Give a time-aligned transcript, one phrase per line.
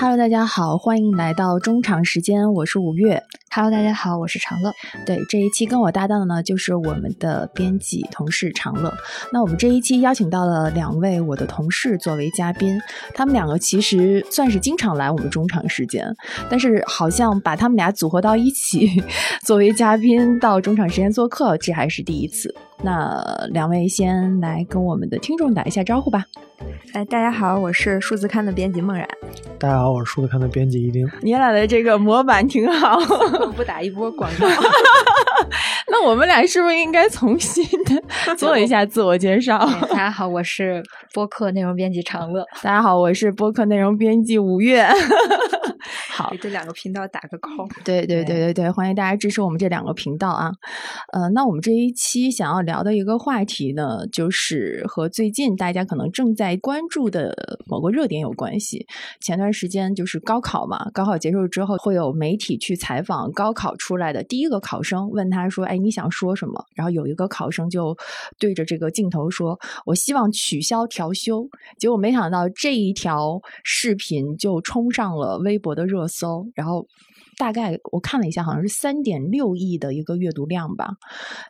[0.00, 3.20] Hello，大家好，欢迎来到中场时间，我是五月。
[3.50, 4.72] Hello，大家好，我是长乐。
[5.04, 8.94] 对，这一期跟我搭档的呢，就是我们的编辑同事长乐。
[9.32, 12.80] 那我们这一期邀请到了两位我的同事作为嘉宾，
[13.12, 16.06] 他们两个其实算是经常来我们中场时间，
[16.48, 19.02] 但是好像把他们俩组合到一起
[19.44, 22.54] 作为嘉宾到中场时间做客，这还是第一次。
[22.84, 26.24] 那两位先来跟我们的听众打一下招呼吧。
[26.92, 29.06] 哎，大家好，我是数字刊的编辑梦然。
[29.58, 31.06] 大家好，我是数字刊的编辑一丁。
[31.22, 32.98] 你俩的这个模板挺好，
[33.56, 34.46] 不打一波广告。
[35.90, 38.02] 那我们俩是不是应该重新的
[38.36, 39.58] 做一下自我介绍？
[39.88, 40.82] 大家好，我是
[41.14, 42.44] 播客内容编辑长乐。
[42.62, 44.86] 大家好，我是播客内容编辑五月。
[46.18, 47.70] 好，给这两个频道打个 call。
[47.84, 50.50] 对对对对对，欢迎大家支持我们这两个频道啊。
[51.12, 57.32] 呃，那我们这一期想要聊的一个话题呢，就是和最近大家可能正在关注的
[57.68, 58.84] 某个热点有关系。
[59.20, 67.96] 前段时间就是高考嘛，高考结束之后会有媒体去采访高考出来的第一个考生，问他说：“哎，你想说什么？”然后有一个考生就
[68.40, 69.56] 对着这个镜头说
[69.86, 71.48] ：“我希望取消调休。”
[71.78, 76.86] 结果没想到这一条视频就冲上了微博的热搜，然后。
[77.36, 80.88] 大概我看了一下，好像是三点六亿的一个阅读量吧，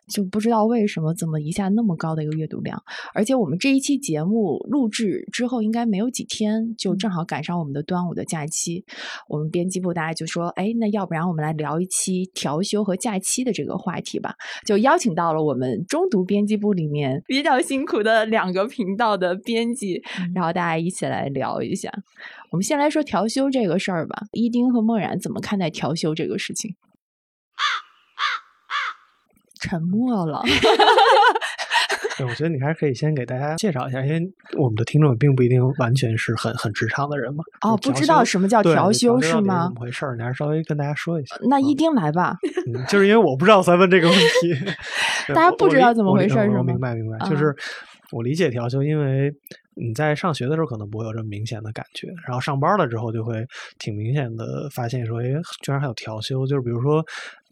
[0.07, 2.83] 就不知道为什么怎么一下那么高的一个阅读量。
[3.15, 8.85] 而且我们这一期节目录制之后，应该没有几天，就正好赶上我们的端午的假期。
[9.31, 14.35] 我们编辑部大家就说：“哎，那要不然我们来聊一期调休和假期的这个话题吧。”
[14.67, 20.03] 就邀请到了我们中读编辑部里面比较辛苦的两个频道的编辑，
[20.35, 21.91] 然后大家一起来聊一下。
[22.51, 24.23] 我们先来说调休这个事儿吧。
[24.33, 26.75] 一丁和梦然怎么看待调休这个事情？
[29.61, 30.41] 沉默了。
[32.17, 34.21] 对，我觉得你还是可以先给大家介绍一下，因为
[34.57, 37.45] 我们的听众并不一定完全是很很职场的人嘛。
[37.61, 39.65] 哦，不知道什么叫调休是吗？
[39.67, 40.17] 怎么回事儿？
[40.17, 41.37] 你还是稍微跟大家说一下。
[41.49, 42.37] 那一丁来吧。
[42.73, 44.55] 嗯，就是因为我不知道才问这个问题。
[45.35, 46.59] 大家不知道怎么回事是吗？
[46.59, 47.55] 我明白明白，就是
[48.13, 49.33] 我理解调休，因为
[49.75, 53.47] 你在上学的时候可能不会有这么明显的感觉，然后上班了之后就会
[53.79, 55.27] 挺明显的发现说，哎，
[55.63, 57.05] 居然还有调休，就是比如说。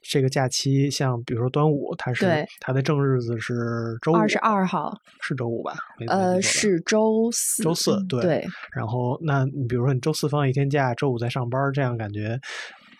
[0.09, 5.75] 这个假期，像比如说端午，它是它的正日子是周五，二十二号是周五吧？
[6.07, 7.61] 呃，是周四。
[7.65, 8.21] 周四对。
[8.21, 8.47] 对。
[8.73, 12.39] 然后，那你比如说你周四放一天假，周五再上班，这样感觉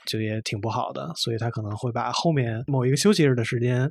[0.05, 1.13] 就也挺不好的。
[1.15, 3.89] 所以他可能会把后面某一个休息日的时间，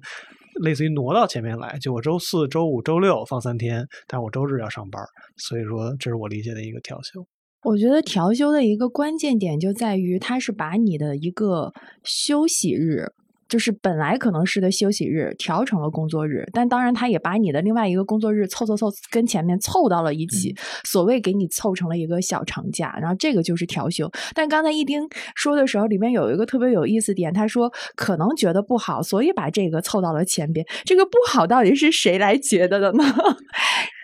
[0.61, 1.77] 类似于挪到前面来。
[1.79, 5.03] 就我周四周五周六放三天，但我周日要上班，
[5.37, 7.25] 所以说这是我理解的一个调休。
[7.63, 11.73] 我觉得调休的一个关键点就在于，它是把你的一个
[12.03, 13.11] 休息日，
[13.47, 16.47] 就是本来可能是的休息日，调成了工作日。
[16.51, 22.97] 但当然，他也把你的另外一个工作日凑凑凑跟前面凑到了一起，嗯、所谓给你凑成了一个小长假。
[22.99, 24.09] 然后这个就是调休。
[24.33, 30.65] 但刚才一丁说的时候，里面有一个特别有意思点，他说可能觉得不好，所以把这个凑到了前边。
[30.83, 33.03] 这个不好到底是谁来觉得的呢？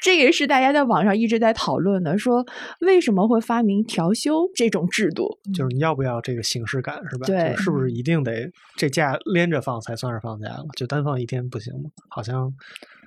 [0.03, 2.43] 这也是大家在网上一直在讨论的，说
[2.79, 5.37] 为什么会发明调休这种制度？
[5.53, 7.27] 就是你要不要这个形式感是吧？
[7.27, 10.65] 对，是不是一定得这假连着放才算是放假了？
[10.75, 11.89] 就单放一天不行吗？
[12.09, 12.53] 好像。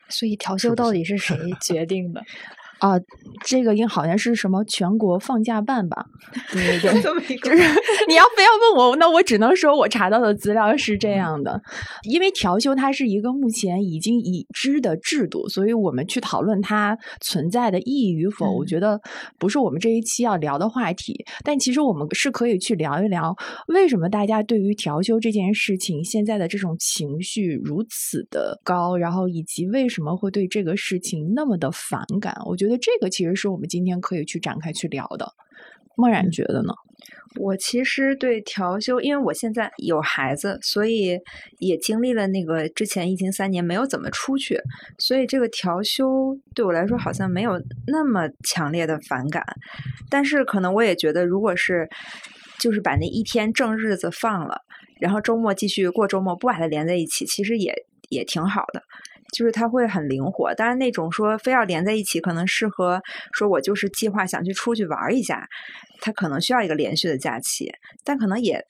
[0.08, 2.22] 所以调休到底是谁决定的？
[2.84, 3.00] 啊，
[3.46, 6.04] 这个应好像是什么全国放假办吧？
[6.52, 7.00] 对对对，
[7.40, 7.56] 就是
[8.06, 11.58] 你要非要问我，那我只能说我查到的资料是这样的。
[12.02, 19.00] 因为调休它是一个目前已经已知的制度，所以我们去讨论它存在的意义与否，嗯、我觉得
[19.38, 21.24] 不是我们这一期要聊的话题。
[21.42, 23.34] 但其实我们是可以去聊一聊，
[23.68, 32.36] 为什么大家对于调休这件事情现在的这种情绪如此的高，然后以及为什么会对这个事情那么的反感。
[32.44, 32.73] 我觉得。
[32.78, 35.32] 这个其实是我们今天可以去展开去聊的。
[35.96, 36.72] 梦然觉得呢？
[37.36, 41.18] 我其实对调休，因为我现在有孩子，所以
[41.58, 44.58] 也经历了那个之前疫情三年没有怎么出去，
[44.98, 49.44] 所以这个调休对我来说好像没有那么强烈的反感。
[50.10, 51.88] 但是可能我也觉得，如果是
[52.58, 54.62] 就是把那一天正日子放了，
[55.00, 57.72] 然后周末继续过周末，不把它连在一起，其实也
[58.08, 58.82] 也挺好的。
[59.34, 63.02] 就是它会很灵活，当然那种说非要连在一起，可能适合
[63.32, 65.46] 说我就是计划想去出去玩一下，
[66.00, 67.70] 它可能需要一个连续的假期，
[68.04, 68.64] 但可能也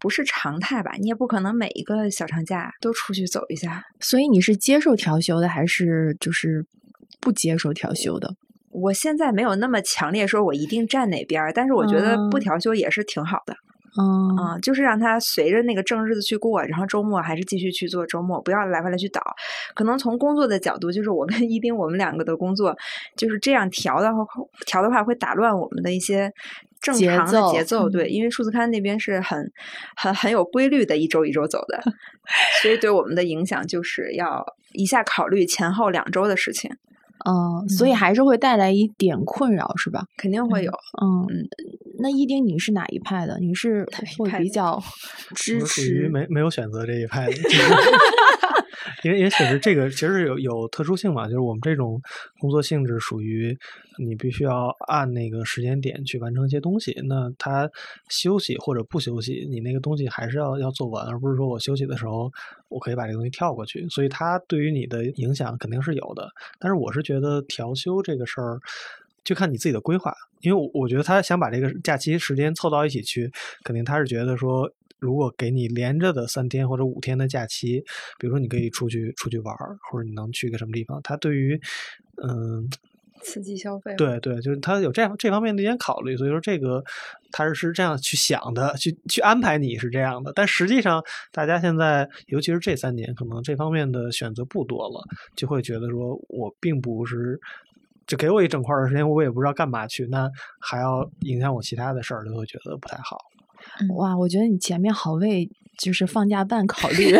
[0.00, 0.92] 不是常态吧。
[0.98, 3.84] 你也不可能每一个小长假都出去走一下。
[4.00, 6.64] 所以你是接受调休的，还是就是
[7.20, 8.34] 不接受调休的？
[8.70, 13.52] 我现在没有那么强烈说我一定站哪边，但是我觉得不调休也是挺好的。
[13.52, 13.67] 嗯
[13.98, 19.20] 啊、就是让他随着那个正日子去过，然后周末还是继续去做周末，不要来回来去倒。
[19.74, 22.76] 可能从工作的角度，就是我跟 一丁我们两个的工作
[23.16, 24.24] 就是这样调的话，
[24.66, 26.32] 调的话会打乱我们的一些。
[26.80, 29.50] 正常的奏节奏，对，因为数字刊那边是很、
[29.96, 31.82] 很、很有规律的，一周一周走的，
[32.62, 36.70] 所以对我们的影响就是要一下考虑前后两周的事情，
[37.24, 40.04] 嗯，所以还是会带来一点困扰，是吧？
[40.16, 40.72] 肯定会有。
[41.02, 41.48] 嗯嗯，
[42.00, 43.38] 那一丁你是哪一派的？
[43.40, 43.86] 你是
[44.18, 44.80] 会比 较
[45.34, 46.08] 支持属于持？
[46.08, 47.66] 没没有选择这一派的，就 是
[49.02, 52.00] 因为因为确实这个其实有有特殊性嘛，就是我们这种
[52.38, 53.56] 工作性质属于
[53.98, 57.70] 你必须要按那个时间点去完成一些东西，那他
[58.08, 62.32] 休息或者不休息，你那个东西还是要要做完，而不是说我休息的时候
[62.68, 66.28] 我可以把这个东西跳过去，所以它对于你的影响肯定是有的。
[66.58, 68.58] 但是我是觉得调休这个事儿。
[69.24, 73.30] 就看你自己的规划，因为我我觉得他想把这个假期时间凑到一起去，
[73.62, 77.80] 肯定他是觉得说，如果给你连着的三天或者五天的假期，
[78.18, 81.60] 比如说你可以出去出去玩儿，或者你能去个什么地方，他对于
[82.22, 82.68] 嗯。
[83.20, 86.80] 刺激消费，对对，就是他有这样这方面的一些考虑，所以说这个
[87.32, 91.02] 他是是这样去想的，去去安排你是这样的，但实际上
[91.32, 95.02] 大家现在，尤其是这三年，可能这方面的选择不多了，
[95.34, 97.40] 就会觉得说我并不是
[98.06, 100.30] 就给我一整块的时间，我也不知道干嘛去，那
[100.60, 103.18] 还要影响我其他的事儿，就会觉得不太好。
[103.96, 105.48] 哇，我觉得你前面好为
[105.78, 107.16] 就是放假办考虑，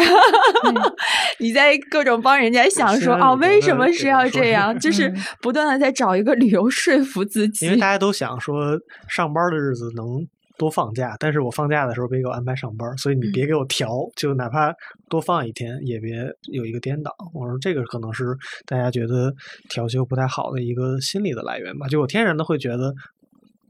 [1.38, 4.76] 你在各种帮人家想说啊为什么是要这样？
[4.80, 7.66] 就是嗯不断的在找一个理由说服自己。
[7.66, 8.76] 因为大家都想说
[9.08, 10.26] 上班的日子能
[10.58, 14.74] 多放假，但是我放假的时候别给我安排上班，所以你别给我调，就哪怕
[15.08, 16.16] 多放一天，也别
[16.52, 17.14] 有一个颠倒。
[17.32, 18.36] 我说这个可能是
[18.66, 19.32] 大家觉得
[19.68, 21.86] 调休不太好的一个心理的来源吧。
[21.86, 22.92] 就我天然的会觉得。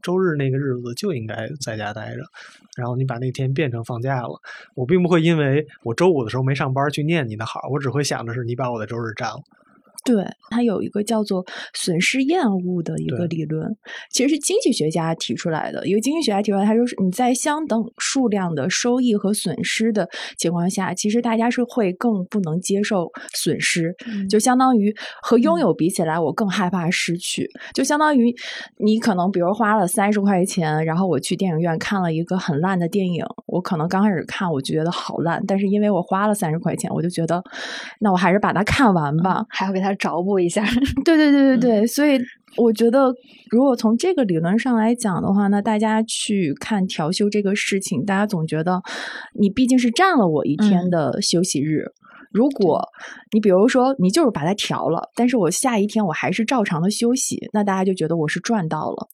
[0.01, 2.23] 周日那个日子就应该在家待着，
[2.77, 4.39] 然后你把那天变成放假了。
[4.75, 9.41] 我并不会因为我周五的时候没上班去念你的好，我只会想着是你把我的周日占了。
[10.03, 13.75] 对，它有一个叫做损失厌恶的一个理论，
[14.11, 15.85] 其实是经济学家提出来的。
[15.85, 20.07] 一个经济学家提出来，他说是你在相等数量的收益和损失的
[20.37, 27.49] 情况下，其实大家是会更不能接受损失，嗯就相当于和拥有比起来，我更害怕失去。
[27.73, 28.33] 就相当于
[28.77, 37.43] 你可能比如花了三十块钱，然后我去电影院看了一个很烂的电影，我可能刚开始看我就觉得好烂，但是因为我花了三十块钱，我就觉得
[37.99, 39.45] 那我还是把它看完吧。
[39.49, 40.63] 还要给他找补一下。
[41.05, 42.19] 对对对对对，所以
[42.57, 43.13] 我觉得，
[43.49, 48.81] 如果从这个理论上来讲的话，那大家去看调休这个事情，大家总觉得
[49.39, 51.85] 你毕竟是占了我一天嗯的休息日。
[52.31, 52.87] 如果
[53.33, 59.07] 你比如说你就是把它调了，但是我下一天我还是照常的休息，那大家就觉得我是赚到了。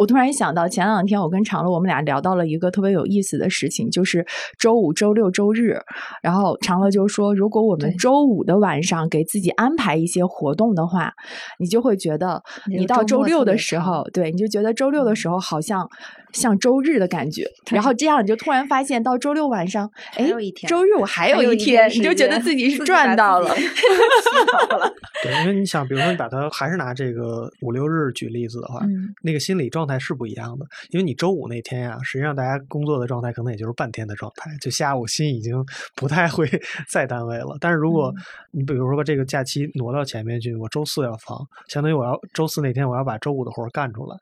[0.00, 4.26] 我突然想到，前两天我跟长乐我们俩聊到了一个特别有意思的事情，就是
[4.58, 5.78] 周五、周六、周日。
[6.22, 11.12] 然后长乐就说，如果我们周五的晚上给自己安排一些活动的话，
[11.58, 15.86] 你就会觉得你到周六的时候，对，你就觉得周六的时候好像
[16.32, 17.46] 像周日的感觉。
[17.70, 20.30] 然后这样你就突然发现，到周六晚上，哎
[20.66, 23.54] 周日我还有一一天，你就觉得自己是赚到了
[25.22, 30.64] 对，因为你想，比如说你把它还是拿这个五六日举例子的话，嗯那个心理状态是不一样的。
[30.90, 35.54] 因为你周五那天呀、实际上大家工作的状态可能也就是半天的状态，就下午心已经
[35.94, 36.48] 不太会
[36.88, 37.56] 在单位了。
[37.60, 38.12] 但是如果
[38.52, 41.38] 你比如说把这个假期挪到前面去，我周四要放，
[41.68, 44.16] 相当于我要周四那天我要把周五的活儿干出来。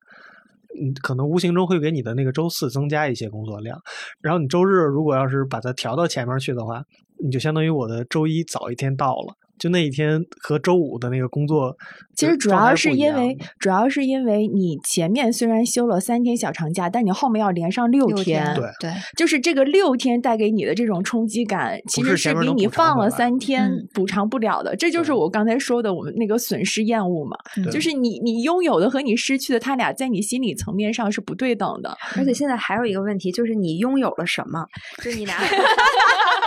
[0.80, 3.78] 嗯，可能无形中会给你的那个周四增加一些工作量，
[4.20, 6.82] 然后你周日如果要是把它调到前面去的话，
[7.24, 11.76] 你就相当于我的周一早一天到了，就那一天和周五的那个工作，
[12.14, 24.76] 其实主要是因为，主要是因为你前面虽然休了三天小长假，但你后面要连上六六天，对对，就是这个六天带给你的这种冲击感，其实是比你放了三天嗯补偿不了的。
[24.76, 31.96] 这就是我刚才说的，我们那个损失厌恶嘛，嗯就是你你拥有的和你失去的，它俩在你心理层面上是不对等的。
[32.16, 34.64] 而且现在还有一个问题，就是你拥有了什么？
[35.02, 35.34] 就是你拿，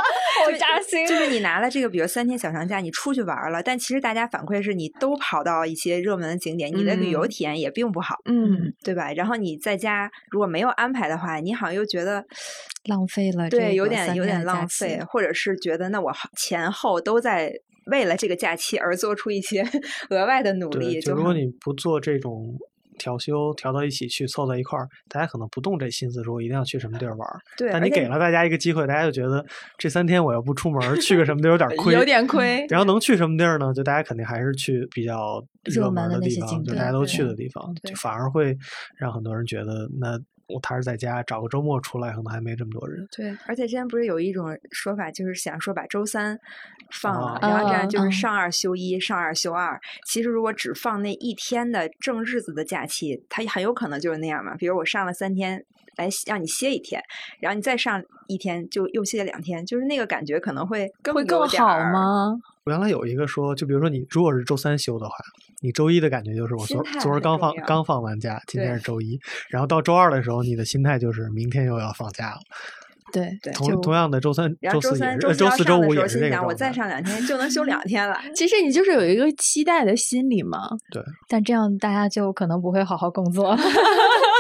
[0.52, 9.12] 好扎心就是你拿了这个，比如三天小长假，你出去玩了，但其实大家反馈是你都跑到一些热门的景点，你的旅游嗯体验也并不好，嗯，对吧？
[9.14, 12.24] 然后你在家如果没有安排的话，你好像又觉得
[12.90, 17.54] 浪费了对，有点有点浪费，或者是觉得那我前后都在
[17.86, 19.64] 为了这个假期而做出一些
[20.10, 22.58] 额外的努力，就如果你不做这种
[22.98, 27.40] 调休，调到一起去凑在一块儿，大家可能不动这心思说我一定要去什么地儿玩儿。
[27.58, 29.46] 对，但你给了大家一个机会，大家就觉得
[29.78, 32.66] 这三天我要不出门儿，去个什么地儿有点 亏，有点亏。
[32.70, 33.74] 然后能去什么地儿呢？
[33.74, 38.58] 就大家肯定还是去比较热门的地方，就大家都去的地方，就反而会
[38.98, 40.20] 让很多人觉得那。
[40.54, 43.08] 我还是在家找个周末出来，可能还没这么多人。
[43.12, 46.40] 对，而且之前不是有一种说法，就是想说把周三
[46.92, 49.80] 放了，啊然后这样就是嗯上二休一，上二休二。
[50.06, 54.56] 其实如果只放那一天的正日子的假期，它很有可能就是那样嘛。
[54.56, 55.66] 比如我上了三天，
[55.98, 57.02] 来让你歇一天，
[57.40, 61.68] 然后你再上一天，就又歇两天，就是那个感觉可能会更会更好？
[61.92, 62.36] 吗？
[62.64, 65.16] 我原来有一个说，就比如说你如果是周三休的话，
[65.62, 69.20] 你周一的感觉就是我昨昨儿刚放刚放完假，今天是周一，
[69.50, 72.40] 然后到周二的时候，你的心态就是明天又要放假了。
[73.12, 78.18] 对对同同样的，周三、然后周四周周四、周要上的时候，五也是这个心想我再上两天就能休两天了。
[78.34, 80.70] 其实你就是有一个期待的心理嘛。
[80.92, 83.54] 对但这样大家就可能不会好好工作。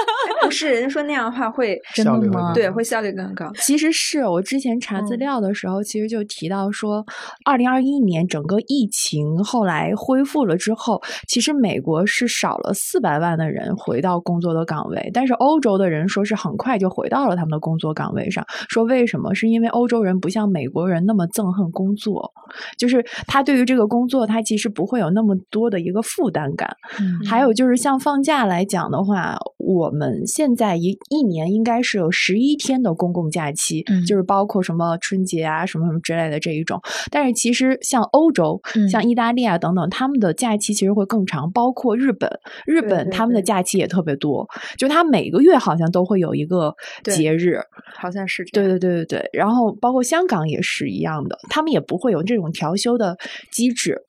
[0.52, 2.54] 不是，人家说那样的话会真的吗效率会更？
[2.54, 3.52] 对会效率更高。
[3.56, 7.06] 其实是我之前查资嗯料的时候，其实就提到说，
[7.46, 18.46] 二零二一年整个疫情后来恢复了之后，其实美国是少了四百万的人回到工作的岗位，但是欧洲的人说是很快就回到了他们的工作岗位上。
[18.70, 19.34] 说为什么？
[19.34, 22.32] 是因为欧洲人不像美国人那么憎恨工作，
[22.78, 26.70] 就是他对于这个工作，他其实不会有那么多的一个负担感。
[27.00, 36.82] 嗯还有就是像放假来讲的话，我们现在一一年应该是有十一天的公共假期，嗯就是包括什么春节啊、什么什么之类的这一种。
[37.10, 42.30] 但是其实像欧洲、嗯像意大利啊等等，他们的假期其实会更长，包括日本，
[42.66, 47.60] 日本他们的假期也特别多，就他每个月好像都会有一个节日。
[47.96, 48.68] 好像是这对。
[48.72, 53.18] 对对对对，然后包括香港也是一样的，他们也不会有这种调休的
[53.52, 54.02] 机制。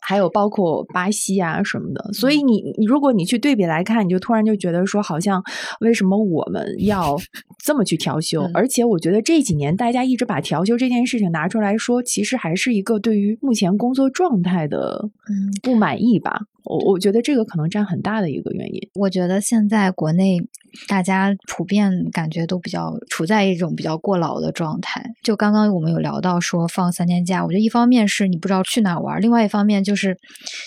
[0.00, 5.42] 还有包括巴西啊什么的，所以你你如果你去对比来看，你就突然就觉得说，好像
[5.80, 7.16] 为什么我们要
[7.64, 8.42] 这么去调休？
[8.42, 16.40] 嗯而且我觉得这几年大家一直把调休这件事情拿出来说，其实还是一个对于目前工作状态的嗯不满意吧。
[16.68, 18.80] 我我觉得这个可能占很大的一个原因。
[18.94, 20.38] 我觉得现在国内
[20.86, 25.02] 大家普遍感觉都比较处在一种比较过劳的状态。
[25.22, 30.16] 就刚刚我们有聊到说放三天假，我觉得一方面是你不知道去哪玩，另外一方面就是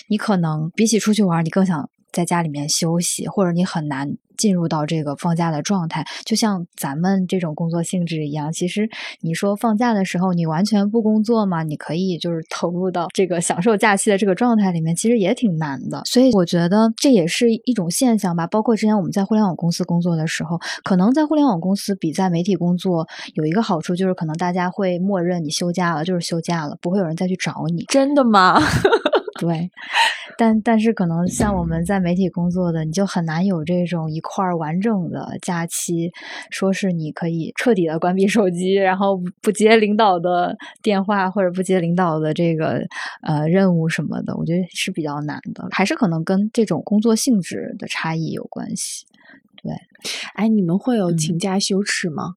[0.08, 4.08] 你可能比起出去玩，你更想在家里面休息，或者你很难
[4.42, 6.04] 进入到这个放假的状态。
[6.26, 8.88] 就像咱们这种工作性质一样，其实
[9.20, 16.02] 你说放假的时候你完全不工作嘛，你可以就是投入到这个享受假期的这个状态里面，其实也挺难的。
[16.06, 18.48] 所以我觉得这也是一种现象吧。
[18.48, 27.84] 包括之前我们在互联网公司工作的时候，可能在互联网公司比在媒体工作有一个好处，就是可能大家会默认你休假了就是休假了，不会有人再去找你。
[27.84, 28.60] 真的吗？
[29.40, 29.70] 对，
[30.36, 36.10] 但但是可能像我们在媒体工作的，你就很难有这种一块儿完整的假期，
[36.50, 42.86] 说是你可以彻底的关闭手机，然后不接领导的电话或者不接领导的这个
[43.22, 49.06] 呃任务什么的，我觉得是比较难的，还是可能跟这种工作性质的差异有关系。
[49.62, 49.72] 对
[50.34, 52.34] 哎，你们会有嗯请假羞耻吗？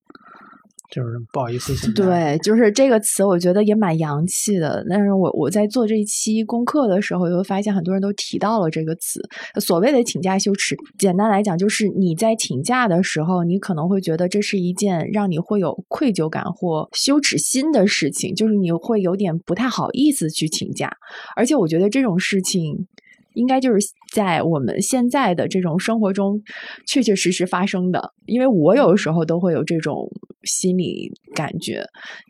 [0.91, 1.91] 就是不好意思。
[1.93, 4.85] 对，就是这个词，我觉得也蛮洋气的。
[4.89, 9.21] 但是我我在做这一期功课的时候，又发现很多人都提到了这个词。
[9.59, 20.91] 所谓的请假羞耻，简单来讲，就是你在请假的时候，你可能会觉得这是一件让你会有愧疚感或羞耻心的事情，就是你会有点不太好意思去请假。
[21.35, 22.87] 而且我觉得这种事情。
[23.35, 23.77] 应该就是
[24.13, 26.41] 在我们现在的这种生活中
[26.87, 30.09] 确确实实发生的，因为我有的时候都会有这种
[30.43, 31.85] 心理感觉。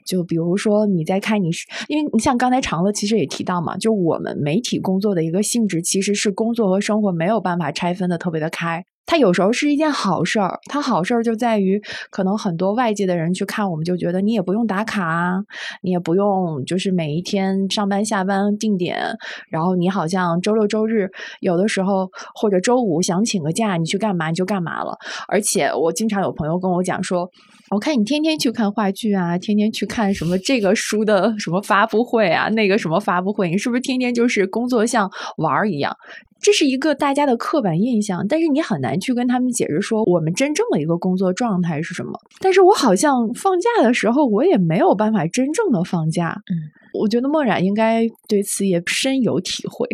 [0.06, 8.86] 就比如说你在看你是，因为你像刚才长乐其实也提到嘛，就我们媒体工作的一个性质其实是工作和生活没有办法拆分的特别的开。
[9.06, 15.44] 它有时候是一件好事儿，它好事儿就在于可能很多外界的人去看我们就觉得你也不用打卡啊，
[15.82, 18.98] 你也不用就是每一天上班下班定点，
[19.50, 21.10] 然后你好像周六周日
[21.40, 24.98] 有的时候或者周五想请个假，你去干嘛你就干嘛了。
[25.28, 27.30] 而且我经常有朋友跟我讲说，
[27.70, 35.96] 我看你天天去看话剧啊，天天去看什么这个书的什么发布会啊，那个什么发布会，你是不是天天就是工作像玩儿一样？
[36.46, 42.12] 这是一个大家的刻板印象，但是你很难去跟他们解释说我们真正的一个工作状态是什么。
[42.40, 46.40] 但是我好像放假的时候，我也没有办法真正的放假。
[46.52, 49.90] 嗯，我觉得墨染应该对此也深有体会。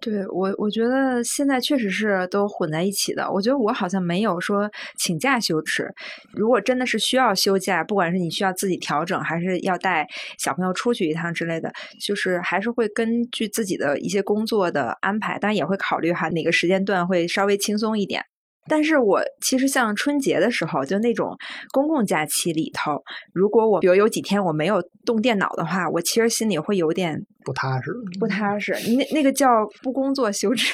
[0.00, 3.30] 对我，我觉得现在确实是都混在一起的。
[3.30, 5.92] 我觉得我好像没有说请假羞耻。
[6.32, 18.24] 如果真的是需要休假，不管是你需要自己调整，还是要带小朋友出去一趟之类的，就是还是会根据自己的一些工作的安排，但也会考虑哈哪个时间段会稍微轻松一点。
[18.70, 21.36] 但是我其实像春节的时候，就那种
[21.72, 23.02] 公共假期里头，
[23.34, 27.90] 如果我比如有几天我没有动电脑的话，我其实心里会有点不踏实。
[28.20, 28.72] 不踏实。
[28.96, 29.48] 那那个叫
[29.82, 30.72] 不工作羞耻。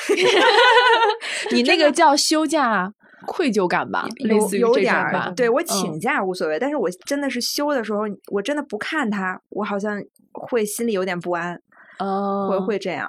[1.53, 2.93] 你那个叫休假
[3.27, 5.33] 愧疚感吧，类似于这有有点儿种吧。
[5.35, 8.01] 对我嗯请假无所谓，但是我真的是休的时候，
[8.31, 9.99] 我真的不看他，我好像
[10.33, 11.59] 会心里有点不安，
[11.99, 13.09] 哦，会会这样。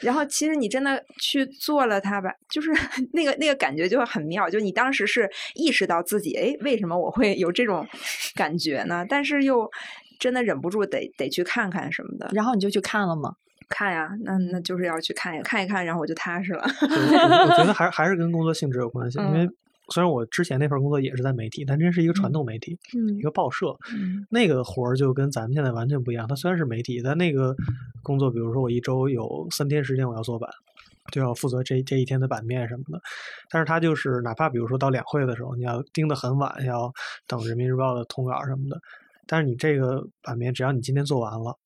[0.00, 2.70] 然后其实你真的去做了它吧，就是
[3.12, 7.86] 那个那个感觉就很妙，就你当时是意识到自己，哎，为什么我会有这种
[8.34, 9.04] 感觉呢？
[9.08, 9.70] 但是又
[10.18, 13.32] 真的忍不住得得去看看什么的，然后你就去看了吗？
[13.68, 16.64] 看呀，那那就是要去看一看一看，然后我就踏实了。
[16.80, 19.54] 对我我觉得还 还是跟工作性质有关系，因为嗯
[19.90, 26.26] 虽然我之前那份工作也是在媒体，但这是一个传统媒体，一嗯个报社，嗯那个活儿就跟咱们现在完全不一样。
[26.28, 27.54] 它虽然是媒体，但那个
[28.02, 30.50] 工作，比如说我一周有三天时间我要做版，
[31.12, 33.00] 就要负责这这一天的版面什么的。
[33.50, 36.92] 但是它就是哪怕比如说到两会的时候，你要盯得很晚，要
[37.26, 38.78] 等人民日报的通稿什么的，
[39.26, 41.56] 但是你这个版面只要你今天做完了。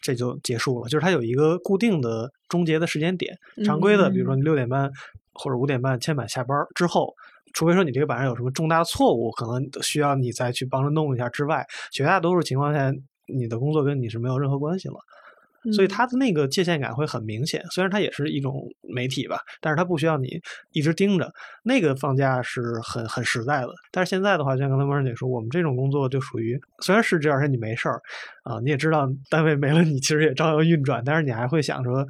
[0.00, 3.36] 这就结束了，就是它有一个固定的终结的时间点。
[3.64, 4.90] 常规的，比如说你六点半
[5.34, 7.12] 或者五点半签版下班儿之后，
[7.52, 12.92] 除非说你这个版上有什么重大错误，可能需要你再去帮着弄一下之外，绝大多数情况下，
[13.26, 14.94] 你的工作跟你是没有任何关系了。
[15.72, 17.62] 所以嗯它的那个界限感会很明显。
[17.72, 20.40] 虽然它也是一种媒体吧，但是它不需要你
[20.72, 21.30] 一直盯着。
[21.64, 23.68] 那个放假是很很实在的。
[23.90, 28.00] 但是现在的话，像刚才莫然姐说，我们这种工作就属于虽然是这样，而且你没事儿
[28.44, 32.06] 啊，你也知道单位没了，你其实也照样运转，但是你还会想说，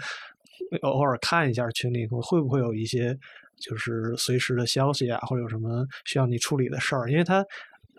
[0.83, 3.19] 偶尔看一下群里头会不会有一些
[3.61, 7.45] 就是随时的消息啊，或者有什么需要你处理的事儿，因为它。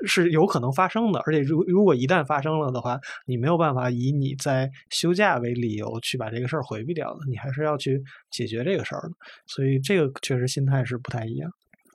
[0.05, 8.01] 是有可能发生的，而且如如果一旦发生了的话，你没有办法以你在休假为理由去把这个事儿回避掉的，你还是要去
[8.31, 9.11] 解决这个事儿的。
[9.45, 11.51] 所以这个确实心态是不太一样。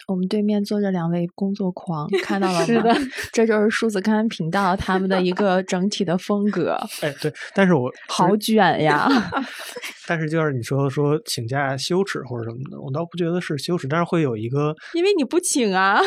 [0.06, 2.64] 我们对面坐着两位工作狂，看到了吗？
[2.66, 2.94] 是的，
[3.32, 9.08] 这就是数字刊频道他们的一个整体的风格， 哎，对，但是我好卷呀！
[10.06, 15.99] 但是就是你说说请假羞耻或者什么的，我倒不觉得是羞耻，但是会有一个，因为你不请啊，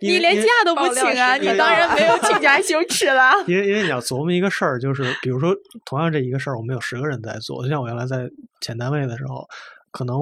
[0.00, 3.32] 你连假都不请啊，你当然没有请假羞耻了。
[3.48, 5.52] 因为因为你要琢磨一个事儿，就是比如说
[5.84, 8.30] 同样这一个事儿，我们有十个人在做，就像我原来在
[8.60, 9.44] 前单位的时候，
[9.90, 10.16] 可能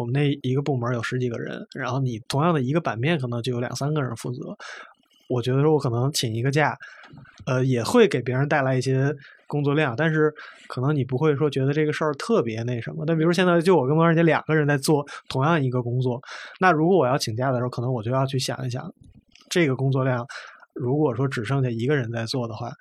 [0.00, 4.56] 我们那一个部门有十几个人，然后你同样的一个版面可能就有两三个人负责。
[5.28, 6.74] 我觉得说我可能请一个假，
[7.44, 9.14] 呃，也会给别人带来一些
[9.46, 10.32] 工作量，但是
[10.68, 13.04] 可能你不会说觉得这个事儿特别那什么。
[13.06, 16.18] 但比如现在就我跟王二姐两个人在做同样一个工作，
[16.60, 18.90] 那如果我要请假的时候，可能我就要去想一想，
[19.50, 20.26] 这个工作量
[20.72, 22.72] 如果说只剩下一个人在做的话，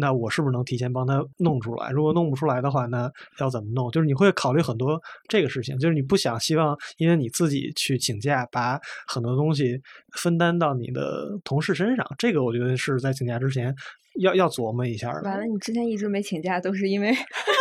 [0.00, 1.90] 那我是不是能提前帮他弄出来？
[1.90, 3.08] 如果弄不出来的话，那
[3.38, 3.90] 要怎么弄？
[3.90, 9.80] 就是你会考虑很多这个事情，就是你不想希望因为你自己去请假，把很多东西
[10.16, 12.06] 分担到你的同事身上。
[12.18, 13.74] 这个我觉得是在请假之前
[14.18, 15.22] 要要琢磨一下的。
[15.22, 17.14] 完了，你之前一直没请假，都是因为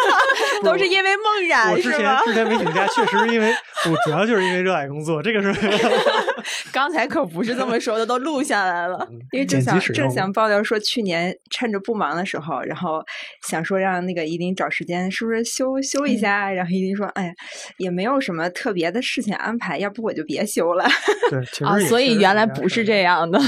[0.64, 2.18] 都是因为梦我然之前？
[2.26, 3.52] 之前没请假，确实是因为
[3.90, 5.54] 我主要就是因为热爱工作，这个是
[6.74, 9.08] 刚才可不是这么说的，都录下来了。
[9.32, 13.02] 因为正想正想爆料说，去年趁着不忙的时候，然后
[13.48, 16.34] 想说让那个依林找时间，是不是休休一下？
[16.34, 17.34] 啊然后依林说：“哎呀，
[17.78, 20.86] 也没有什么特别的事情安排，要不我就别休了。
[21.30, 23.40] 对，其实啊，所以原来不是这样的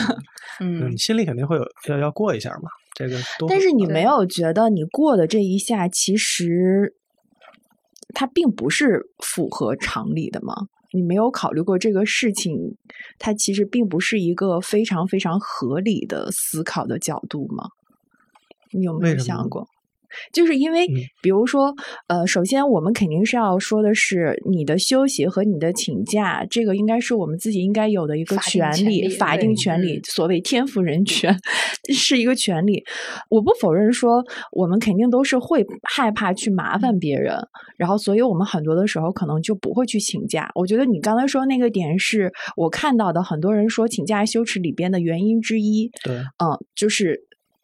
[0.59, 6.93] 嗯你心里肯定会有要要过一下嘛，这个都但是你没有觉得你过的这一下，其实
[8.13, 10.53] 它并不是符合常理的吗？
[10.93, 12.75] 你没有考虑过这个事情，
[13.17, 17.69] 它其实并不是一个非常非常合理的思考的角度吗？
[18.73, 19.65] 你有没有想过？
[20.33, 21.73] 就是因为嗯，比如说，
[22.07, 31.35] 呃，首先我们肯定是要说的是你的休息和你的请假，这个应该是我们自己应该有的一个法定权利，法定权利，嗯所谓天赋人权
[31.93, 32.83] 是一个权利。
[33.29, 37.35] 我不否认说，我们肯定都是会害怕去麻烦别人，
[37.77, 40.49] 然后所以我们很多的时候可能就不会去请假。
[40.55, 45.89] 我觉得你刚才说那个点是我看到的，很多人说请假羞耻里边的原因之一。
[46.03, 46.15] 对。
[46.39, 47.19] 嗯，就是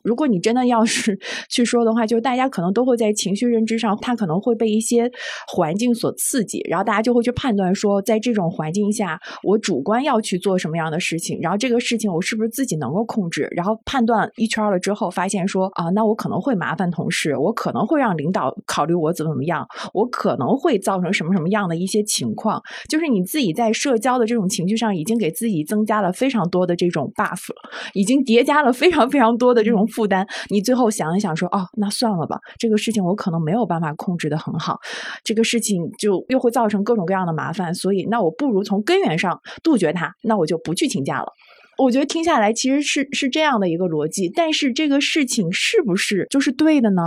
[0.08, 1.20] 如果你真的要是
[1.52, 5.12] 去说的话，就是大家可能都会在情绪认知上，他可能会被一些
[5.48, 27.50] 环境所刺激，然后大家就会去判断说，在这种环境下，我主观要去做什么样的事情，然后这个事情我是不是自己能够控制，然后判断一圈了之后，发现说啊，那我可能会麻烦同事，我可能会让领导考虑我怎么怎么样，我可能会造成什么什么样的一些情况，就是你自己在社交的这种情绪上，已经给自己增加了非常多的这种 buff，
[27.94, 30.28] 已经叠加了非常非常多的这种负担。
[30.52, 34.80] 你最后想一想说，哦，那算了吧，这个事情我可能没有办法控制的很好，
[35.24, 41.34] 这个事情就又会造成各种各样的麻烦，所以那我不如从根源上杜绝它，那我就不去请假了。
[41.80, 47.02] 我觉得听下来其实是是这样的一个逻辑，但是这个事情是不是就是对的呢？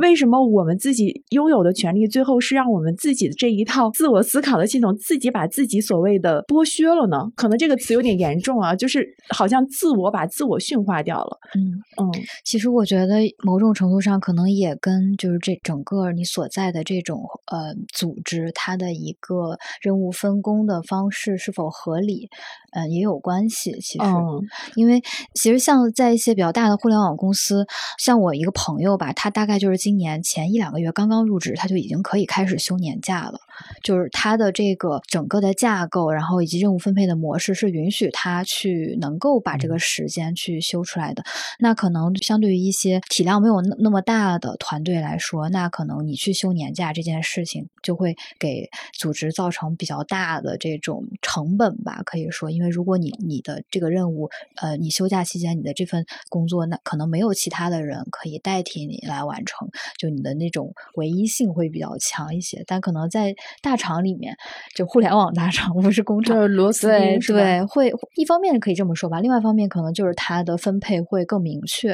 [0.00, 7.16] 为什么我们自己拥有的权利，最后是让我们自己的这一套自我思考的系统，自己把自己所谓的剥削了呢？
[7.34, 11.38] 可能这个词有点严重啊，就是好像自我把自我驯化掉了。
[11.56, 11.60] 嗯
[12.00, 12.10] 嗯，
[12.44, 22.28] 其实我觉得某种程度上，可能也跟就是这整个你所在的这种呃组织，它的一个任务分工的方式是否合理，
[22.72, 23.72] 嗯，也有关系。
[23.80, 24.40] 其实，嗯
[24.76, 25.02] 因为
[25.34, 27.66] 其实像在一些比较大的互联网公司，
[27.98, 33.40] 像我一个朋友吧，他大概就就是今年前一两个月刚刚入职，他就已经可以开始休年假了。
[33.82, 41.24] 就是他的这个整个的架构，然后以及任务分配的模式是允许他去能够把这个时间去休出来的。
[41.58, 62.64] 那可能相对于一些体量没有那那么大的团队来说，那可能你去休年假这件事情就会给组织造成比较大的这种成本吧，可以说，因为如果你你的这个任务，呃，你休假期间你的这份工作，那可能没有其他的人可以代替你来完成，就你的那种唯一性会比较强一些。
[62.66, 64.36] 但可能在大厂里面，
[64.74, 67.18] 就互联网大厂， 不是工厂，就是螺丝对？
[67.18, 71.90] 对，会一方面可以这么说吧，另外一方面可能就是它的分配会更明确，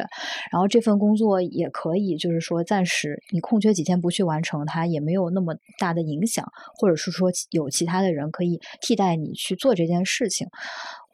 [0.51, 10.49] 然后这份工作也可以就是说暂时你空缺几天不去完成它，也没有那么大的影响，或者是说有其他的人可以替代你去做这件事情。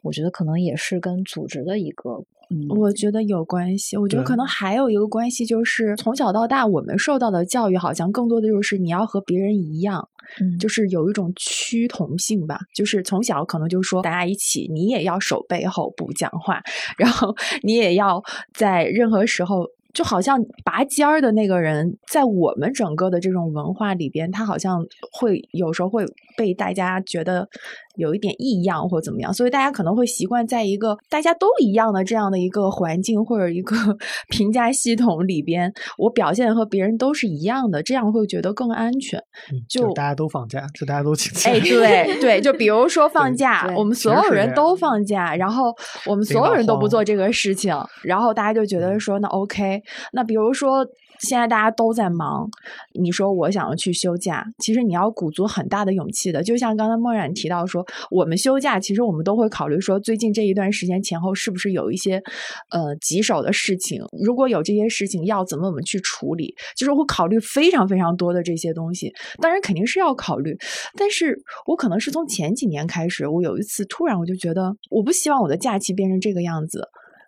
[0.03, 2.91] 我觉得可能也是跟组织的一个，嗯，我。
[2.97, 10.09] 觉得有关系，我觉得可能还有一个关系，就是从小到大我们受到的教育，好像更多的就是你要和别人一样，
[10.41, 10.57] 嗯。
[10.57, 16.61] 就是有一种趋同性吧，就是从小可能就说大家一起，你也要手背后不讲话，
[16.97, 19.67] 然后 你也要在任何时候。
[19.93, 26.05] 就好像拔尖儿的那个人，在我们整个的这种文化里边，他好像会有时候会
[26.37, 27.49] 被大家觉得
[27.97, 33.75] 有一点异样或怎么样，所以大家可能会习惯在一个大家都一样的这样的一个环境或者一个
[34.29, 39.19] 评价系统里边，我表现和别人都是一样的，这样会觉得更安全。
[39.51, 41.49] 嗯就就是大家都放假，就大家都请假。
[41.51, 45.73] 哎，对对，就比如说 放假，我们所有人都放假，然后
[46.05, 49.81] 我们所有人都不做这个事情，然后大家就觉得说那 OK，
[50.13, 50.85] 那比如说。
[51.19, 52.47] 现在大家都在忙，
[52.93, 56.43] 你说我想要去休假，其实你要鼓足很大的勇气的。
[56.43, 62.21] 就像刚才梦冉提到说，我们休假，其实我们都会考虑说，最近这一段时间前后是不是有一些
[62.69, 69.11] 呃棘手的事情，如果有这些事情，要怎么我们去处理，就是会考虑非常非常多的这些东西。
[69.41, 70.57] 当然肯定是要考虑，
[70.97, 76.87] 但是我可能是从前几年开始，我有一次突然我就觉得，我不希望我的假期变成这个样子。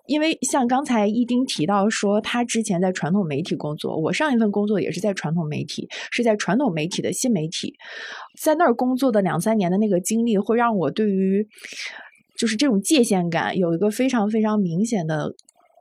[0.10, 7.76] 因为像刚才一丁提到说，他之前在传统媒体工作，我上一份工作也是在传统媒体，是在传统媒体的新媒体，
[8.42, 11.48] 在那儿工作的两三年的那个经历，会让我对于
[12.36, 15.32] 就是这种界限感有一个非常非常明显的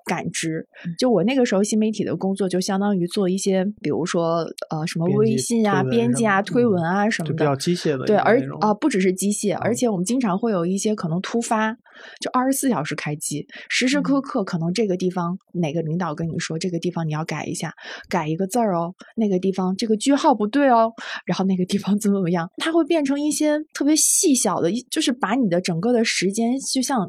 [0.09, 0.67] 感知。
[0.99, 4.39] 就我那个时候新媒体的工作，就相当于做一些，比如说
[4.71, 8.05] 呃什么微信啊、编辑啊、推文啊什么的，比较机械的。
[8.07, 9.75] 对，而啊、不只是机械，而嗯。
[9.75, 11.73] 且我们经常会有一些可能突发，
[12.21, 17.73] 就二十四小时开机，时时刻刻可能这个地方哪个领导跟你说这个地方你要改一下，
[18.09, 20.93] 改一个字儿哦，那个地方这个句号不对哦，
[21.27, 27.09] 然后那个地方 怎么怎么样，它会变成一些特别细小的，一就是把你的整个的时间就像。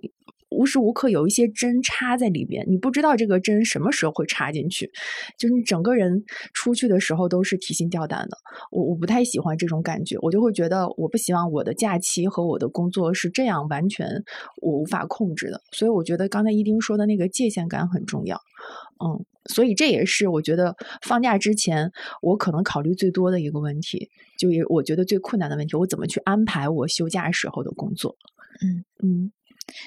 [0.49, 4.91] 无时无刻有一些针插在里边，你不知道这个针什么时候会插进去，
[5.37, 8.37] 就是你整个人出去的时候都是提心吊胆的。
[8.71, 14.23] 我我不太喜欢这种感觉，我就会觉得我不希望我的假期和我的工作是这样完全
[14.61, 15.61] 我无法控制的。
[15.71, 18.39] 所以我觉得刚才一丁说的那个界限感很重要。
[19.01, 28.17] 嗯，所以这也是我觉得放假之前我可能考虑最多的一个问题，就也我觉得最困难的问题，我怎么去安排我休假时候的工作。
[28.61, 29.31] 嗯嗯。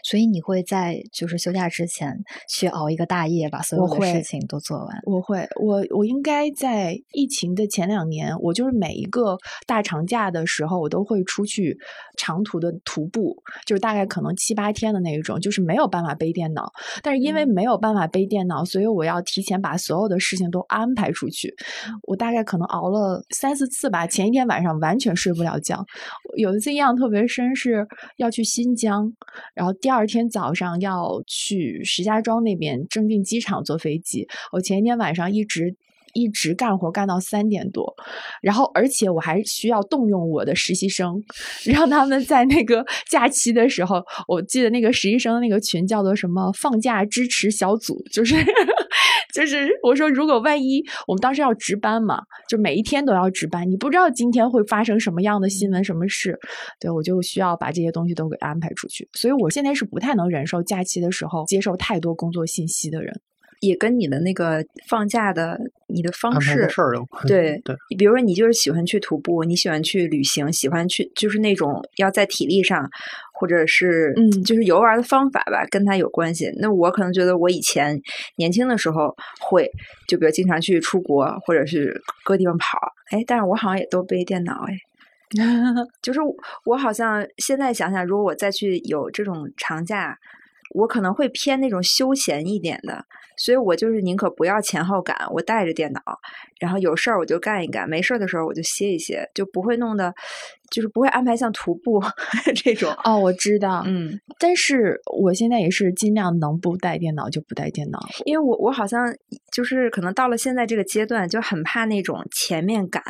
[0.03, 2.17] 所以你会在就是休假之前
[2.49, 4.89] 去熬一个大夜，把所有的事情都做完。
[5.05, 11.79] 我会，我我应该在疫情的前两年，我就是每一个大长假的时候，我都会出去
[12.17, 16.73] 长途的徒步，就是大概可能七八天的那一种，就是没有办法背电脑。
[17.03, 21.55] 但是因为嗯没有办法背电脑，所以我要提前把所有的事情都安排出去。
[22.03, 25.85] 我大概可能熬了三四次吧，前一天晚上完全睡不了觉。
[26.37, 29.13] 有一次印象特别深，是要去新疆，
[29.55, 34.29] 然后第二天早上要去石家庄那边正定机场坐飞机。
[34.53, 35.77] 我前一天晚上一直。
[36.13, 37.95] 一直干活干到三点多，
[38.43, 41.23] 然后而且我还需要动用我的实习生，
[41.65, 48.35] 让他们在那个假期的时候，我记得那个实习生的那个群叫做什么“放假支持小组”，就是
[49.33, 56.39] 就是我说如果万一我们当时要值班嘛，就每一天都要值班，你不知道今天会发生什么样的新闻什么事，
[56.79, 63.21] 对我就需要把这些东西都给安排出去，所以我现在是不太能忍受假期的时候接受太多工作信息的人。
[63.63, 67.25] 也跟你的那个放假的你的方式事儿有关。
[67.29, 72.91] 对对，比如说你就是喜欢去徒步，你喜欢去旅行，喜欢去就是那种要在体力上，
[73.33, 76.51] 或者是嗯就是游玩的方法吧，跟他有关系。
[76.59, 78.01] 那我可能觉得我以前
[78.35, 79.71] 年轻的时候会，
[80.09, 82.77] 就比如经常去出国，或者是各地方跑，
[83.13, 84.77] 哎，但是我好像也都背电脑，哎，
[86.03, 90.19] 就是我我好像现在想想，如果我再去有这种长假，
[90.75, 93.05] 我可能会偏那种休闲一点的，
[93.37, 96.01] 所以我就是宁可不要前后赶，我带着电脑，
[96.61, 100.13] 然后有事儿我就干一干，没事儿的时候我就歇一歇，就不会弄得
[100.71, 102.01] 就是不会安排像徒步
[102.55, 102.95] 这种。
[103.05, 107.99] 哦，我知道，嗯，但是我现在也是尽量能不带电脑就不带电脑。
[108.25, 109.15] 因为我我好像
[109.53, 113.03] 就是可能到了现在这个阶段，就很怕那种前面赶，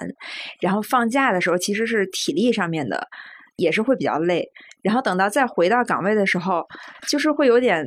[0.60, 3.08] 然后放假的时候其实是体力上面的，
[3.56, 4.48] 也是会比较累。
[4.82, 6.64] 然后等到再回到岗位的时候，
[7.08, 7.84] 就是会有点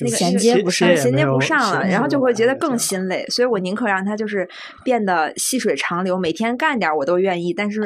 [0.00, 2.76] 那个衔接不上衔接不上了，然后就会觉得更。
[2.78, 3.24] 心累。
[3.28, 4.48] 所以我宁可让它就是
[4.84, 7.82] 变得细水长流，每天干点儿我都愿意，但是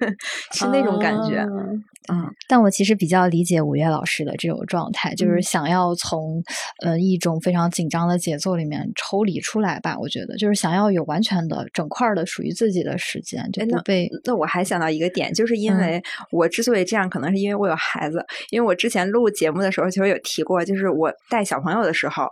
[0.52, 1.38] 是那种感觉。
[1.40, 6.42] 嗯嗯，但我其实比较理解五月老师的这种状态，就是嗯想要从
[6.82, 9.96] 呃一种非常紧张的节奏里面抽离出来吧。
[9.98, 18.24] 我觉得就是想要有完全的整块儿的属于自己的时间，就哎不被那我还想到一个点，就是因嗯为我之所以这样，可能是因为我有孩子。
[18.50, 22.26] 因为我之前录节目的时候，其实有提过，就是我带小朋友的时候，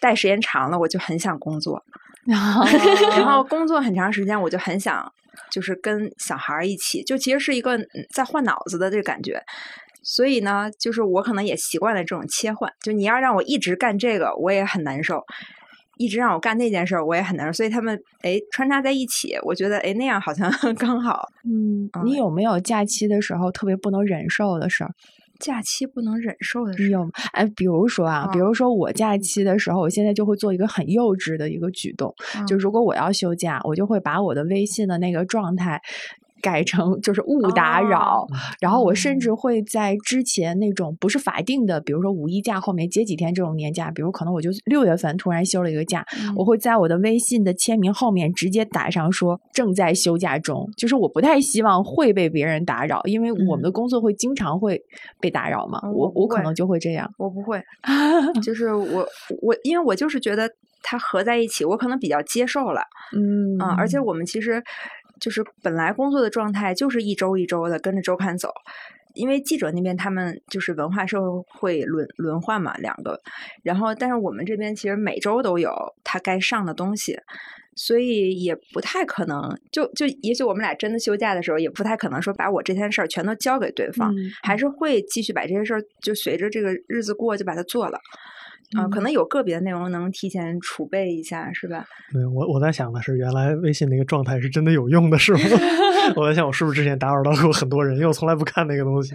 [0.00, 1.82] 带时间长了，我就很想工作，
[3.16, 5.10] 然后工作很长时间，我就很想
[5.50, 9.42] 就是跟小孩儿一起，就其实是一个嗯在换脑子的这个感觉。
[10.02, 15.22] 所以呢，就是我可能也习惯了这种切换，就你要让我一直干这个，我也很难受。
[15.98, 21.26] 一直让我干那件事儿，我也很难受，所以他们哎穿插在一起，我觉得哎那样好像 刚好。
[21.44, 24.90] 嗯，你有没有假期的时候特别不能忍受的事儿？
[25.38, 27.10] 假期不能忍受的事，你有吗？
[27.32, 32.14] 哎，比如说啊，比嗯如说我假期的时候，我现在就会做一个很幼稚的一个举动，
[32.46, 35.80] 就嗯如果我要休假，我就会把我的微信的那个状态。
[36.42, 38.28] 改成就是勿打扰，哦。
[38.60, 46.34] 然后我甚至会在之前那种不是法定的，比如说五一假后面接几天这种年假，比如可能我就六月份突然休了一个假，嗯。
[46.36, 54.80] 我会在我的微信的签名后面直接打上说正在休假中，就是我不太希望会被别人打扰，因为我们的工作会经常会
[55.20, 57.10] 被打扰嘛，嗯我我可能就会这样。
[57.18, 57.60] 我不会，
[58.42, 59.06] 就是我
[59.42, 60.48] 我因为我就是觉得
[60.82, 62.82] 它合在一起，我可能比较接受了。
[63.16, 64.62] 嗯啊、而且我们其实
[65.20, 68.52] 就是本来工作的状态就是一周一周的跟着周刊走，
[69.14, 73.20] 因为记者那边他们就是文化社会轮轮换嘛，两个，
[73.62, 75.72] 然后但是我们这边其实每周都有
[76.04, 77.18] 他该上的东西。
[77.80, 88.00] 所以也不太可能，就就也许我们俩真的休假的时候，也不太可能说把我这件事儿全都交给对方，嗯还是会继续把这些事儿就随着这个日子过就把它做了。
[88.76, 91.86] 啊、可能有个别的内容能提前储备一下，是吧？
[92.12, 95.40] 对我我在想的是，原来微信那个状态是真的有用的，是吗？
[96.16, 99.14] 我在想，我是不是之前打扰到过很多人，因为我从来不看那个东西。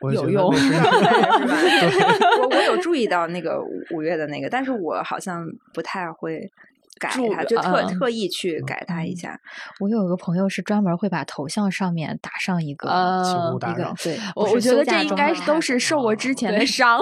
[0.00, 0.46] 我有用？
[0.50, 3.60] 我我有注意到那个
[3.92, 6.50] 五月的那个，但是我好像不太会
[6.98, 9.38] 改注它，就特、嗯特意去改它一下。
[9.80, 12.88] 我有一个朋友是专门会把头像上面打上一个
[13.24, 13.90] 请呃勿打扰。
[13.90, 17.00] 一个对， 我我觉得这应该都是受过之前的伤。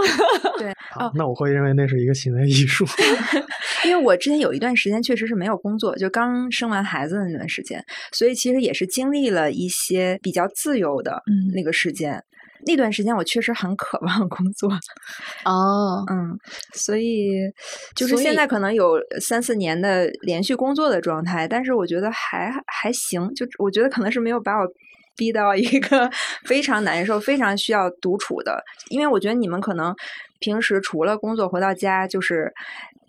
[0.58, 2.84] 对， 好，那我会认为那是一个行为艺术。
[3.84, 7.82] 因为我之前有一段时间确实是没有工作，就刚生完孩子的那段时间，
[8.12, 12.22] 所以其实也是经历了一些比较自由的嗯那个时间。
[12.66, 14.70] 那段时间我确实很渴望工作，
[15.46, 16.38] 哦，嗯，
[16.74, 17.30] 所以
[17.94, 24.66] 就是现在可能有三四年的连续工作的状态，但是我觉得还还行，就我觉得可能是没有把我
[25.16, 26.10] 逼到一个
[26.44, 29.94] 非常难受、非常需要独处的，因为我觉得你们可能
[30.40, 32.52] 平时除了工作回到家就是。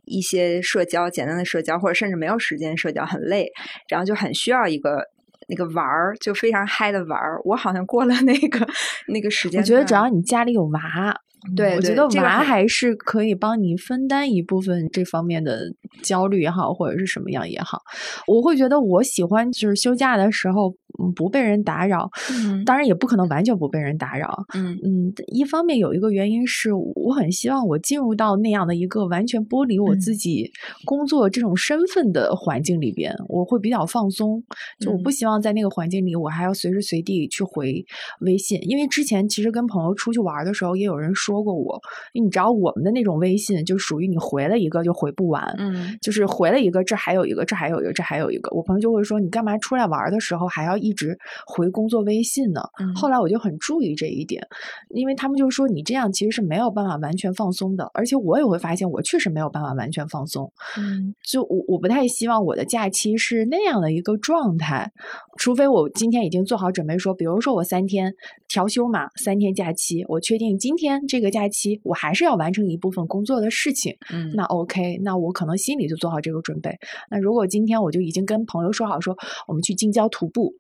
[0.10, 3.52] 一些社交，简单的社交，或者甚至没有时间社交，很累，
[3.90, 5.04] 然后就很需要一个
[5.50, 7.42] 那个玩儿，就非常嗨的玩儿。
[7.44, 8.66] 我好像过了那个
[9.08, 9.60] 那个时间。
[9.60, 11.16] 我觉得只要你家里有娃，
[11.56, 15.62] 对对我觉得娃还是可以帮你分担一部分这方面的
[16.04, 17.82] 焦虑也好，或者是什么样也好。
[18.28, 22.10] 我会觉得我喜欢就是休假的时候，嗯，不被人打扰。
[22.32, 24.44] 嗯当然也不可能完全不被人打扰。
[24.56, 30.52] 嗯嗯，一方面有一个原因是我很希望我进入到那样的一个完全剥离我嗯自己
[30.86, 34.44] 工作这种身份的环境里边，我会比较放松。
[34.80, 37.84] 就我不嗯希望在那个环境里，我还要随时随地去回
[38.22, 41.80] 微信，因为之前其实跟朋友出去玩的时候，也有人说说过我，
[42.14, 48.50] 你知道我们的那种微信就属于你回了一个就回不完，嗯，就是回了一个，这还有一个，这还有一个，这还有一个。
[48.56, 52.62] 我朋友就会说，你干嘛出来玩的时候还要一直回工作微信呢？
[52.80, 54.42] 嗯后来我就很注意这一点，
[54.90, 60.52] 因为他们就说你这样其实是没有办法完全放松的，而且我也会发现我确实没有办法完全放松。
[60.80, 64.92] 嗯就我我不太希望我的假期是那样的一个状态，
[65.38, 68.16] 除非我今天已经做好准备说，比如说我三天
[68.48, 76.78] 调休嘛，三天假期，我确定今天这个假期我还是要完成一部分工作的事情，嗯那 OK，那我可能心里就做好这个准备。
[77.10, 80.54] 那如果今天我就已经跟朋友说好说我们去近郊徒步。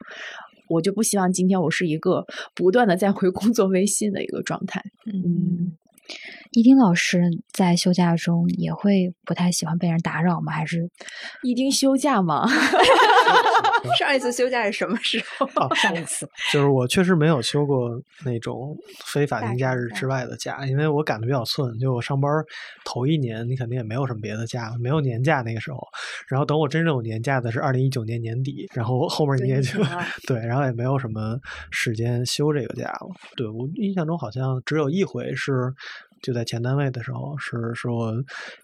[0.69, 4.83] 我就不希望今天我是一个不断的在回工作微信的一个状态。
[5.05, 5.71] 嗯，
[6.51, 10.51] 一丁老师在休假中也会不太喜欢被人打扰吗？
[10.51, 10.89] 还是
[11.43, 12.47] 一丁休假吗，
[13.99, 15.45] 上一次休假是什么时候？
[15.55, 16.27] 哦上一次？
[16.51, 17.89] 就是我确实没有休过
[18.25, 21.77] 那种非法定假日之外的假，因为我赶的比较寸。
[21.79, 22.31] 就我上班
[22.85, 25.79] 头一年，你肯定也没有什么别的假，没有年假那个时候。
[26.27, 29.79] 然后等我真正有年假的是二零一九年年底，然后后面你对也就
[30.25, 31.37] 对，然后也没有什么
[31.71, 33.09] 时间休这个假了。
[33.35, 35.73] 对我印象中好像只有一回是。
[36.21, 38.13] 就在前单位的时候，是是我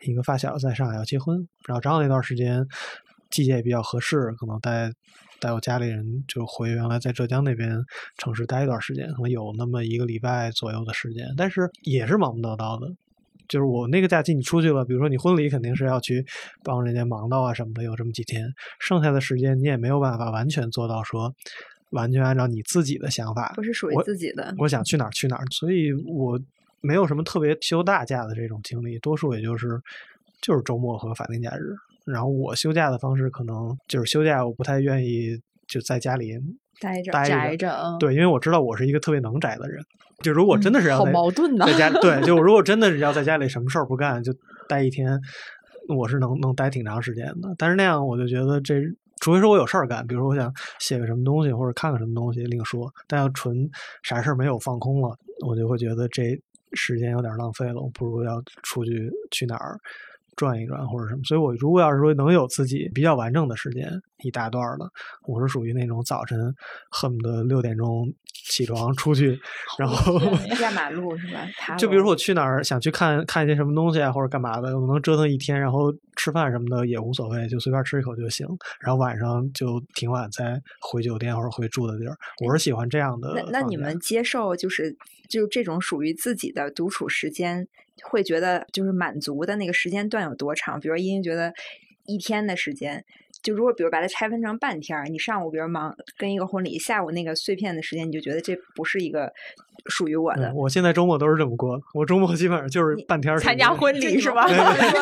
[0.01, 2.65] 一个发小在上海要结婚，然后正好那段时间
[3.29, 4.91] 季节也比较合适，可能带
[5.39, 7.77] 带我家里人就回原来在浙江那边
[8.17, 12.93] 城市待一段时间，可能有那么一个礼拜左右的时间，但是也是忙忙叨叨的。
[13.49, 16.25] 就是我那个假期你出去了，比如说你婚礼肯定是要去
[16.63, 18.47] 帮人家忙到啊什么的，有这么几天，
[18.79, 21.31] 剩下的时间你也没有办法完全做到说
[21.91, 24.55] 完全按照你自己的想法，不是属于自己的。
[24.57, 26.39] 我想去哪儿去哪儿，所以我
[26.83, 29.79] 没有什么特别休大假的这种经历，多数也就是
[30.41, 31.73] 就是周末和法定假日。
[32.05, 36.33] 然后我休假的方式可能就是休假，我不太愿意就在家里
[36.81, 39.81] 待着待宅着，嗯，对，因为我知道我是一个特别能宅的人。
[40.21, 44.33] 就如果真的是要好在、矛盾呐在家 对，就如果真的是要在家里什么事儿不干就
[44.67, 45.19] 待一天，
[45.87, 47.55] 我是能能待挺长时间的。
[47.57, 48.75] 但是那样我就觉得这，
[49.21, 53.69] 除非说我有事儿干，比如说我想写个什么东西或者看个什么东西另说，但要纯
[54.01, 55.17] 啥事儿没有放空了，
[55.47, 56.37] 我就会觉得这
[56.75, 59.79] 时间有点浪费了，我不如要出去去哪儿。
[60.35, 63.89] 转一转或者什么，所以我如果要是说能有自己比较完整的时间，
[64.23, 64.85] 一大段儿的，
[65.27, 66.37] 我是属于那种早晨
[66.89, 68.11] 恨不得六点钟
[68.49, 69.39] 起床出去，
[69.77, 70.19] 然后
[70.61, 71.75] 压 马路是吧？
[71.77, 78.47] 就比如说我去哪儿想去看看一些什么东西啊，或者干嘛的，我能折腾一天，然后吃饭什么的也无所谓，就随便吃一口就行。
[78.79, 82.15] 然后晚上就挺晚再回酒店或者回住的地儿。
[82.45, 83.59] 我是喜欢这样的那。
[83.59, 84.95] 那你们接受就是
[85.29, 87.67] 就这种属于自己的独处时间，
[88.03, 90.79] 会觉得就是满足的那个时间段有多长？
[90.79, 91.53] 比如茵茵觉得
[92.05, 93.05] 一天的时间，
[93.41, 99.31] 就如果比如把它拆分成半天儿，你上午比如忙跟一个婚礼，下午那个碎片的时间，你就觉得这不是一个
[99.85, 100.49] 属于我的。
[100.49, 104.45] 嗯，我现在周末都是这么过的，我周末基本上就是半天儿参加婚礼是吧？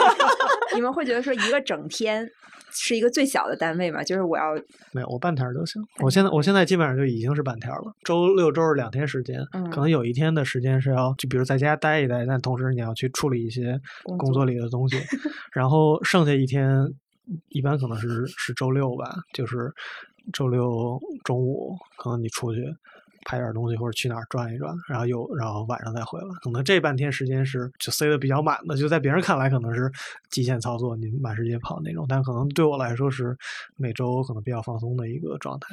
[0.76, 2.30] 你们会觉得说一个整天
[2.72, 4.04] 是一个最小的单位嘛？
[4.04, 4.56] 就是我要
[4.92, 5.82] 没有，我半天儿就行。
[6.02, 13.80] 我现在我现在基本上就已经是半天儿了，周六周日两天时间，嗯可能有一天的时间是要就比如在家待一待，但同时你要去处理一些
[14.18, 14.98] 工作里的东西，
[15.54, 16.88] 然后剩下一天
[17.50, 19.72] 一般可能是是周六吧，就是
[20.34, 22.62] 周六中午可能你出去。
[23.26, 29.92] 拍点东西或者去哪儿转一转，然后又然后晚上再回来，可能这半天时间是就塞的比较满的，就在别人看来可能是
[30.30, 33.38] 极限操作，你满世界跑那种，但可能对我来说是
[33.76, 35.68] 每周可能比较放松的一个状态，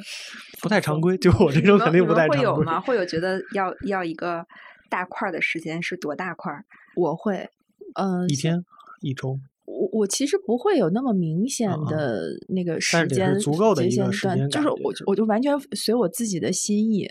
[0.61, 1.17] 不太常规。
[1.17, 2.37] 就我这种肯定不太常规。
[2.37, 2.79] 会有吗？
[2.79, 4.45] 会有觉得要要一个
[4.89, 6.65] 大块儿的时间是多大块儿？
[6.95, 7.49] 我会，
[7.95, 8.63] 嗯、一天
[9.01, 17.07] 一周，我我其实不会有那么明显的那个时间是足够的一个时限段，就是我我就完全随我自己的心意。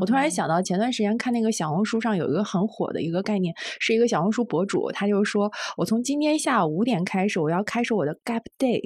[0.00, 8.80] 我突然嗯想到前段时间看那个小红书上有一个很火的一个概念，是一个小红书博主，他就说我从今天下午五点开始，我要开始我的 gap day，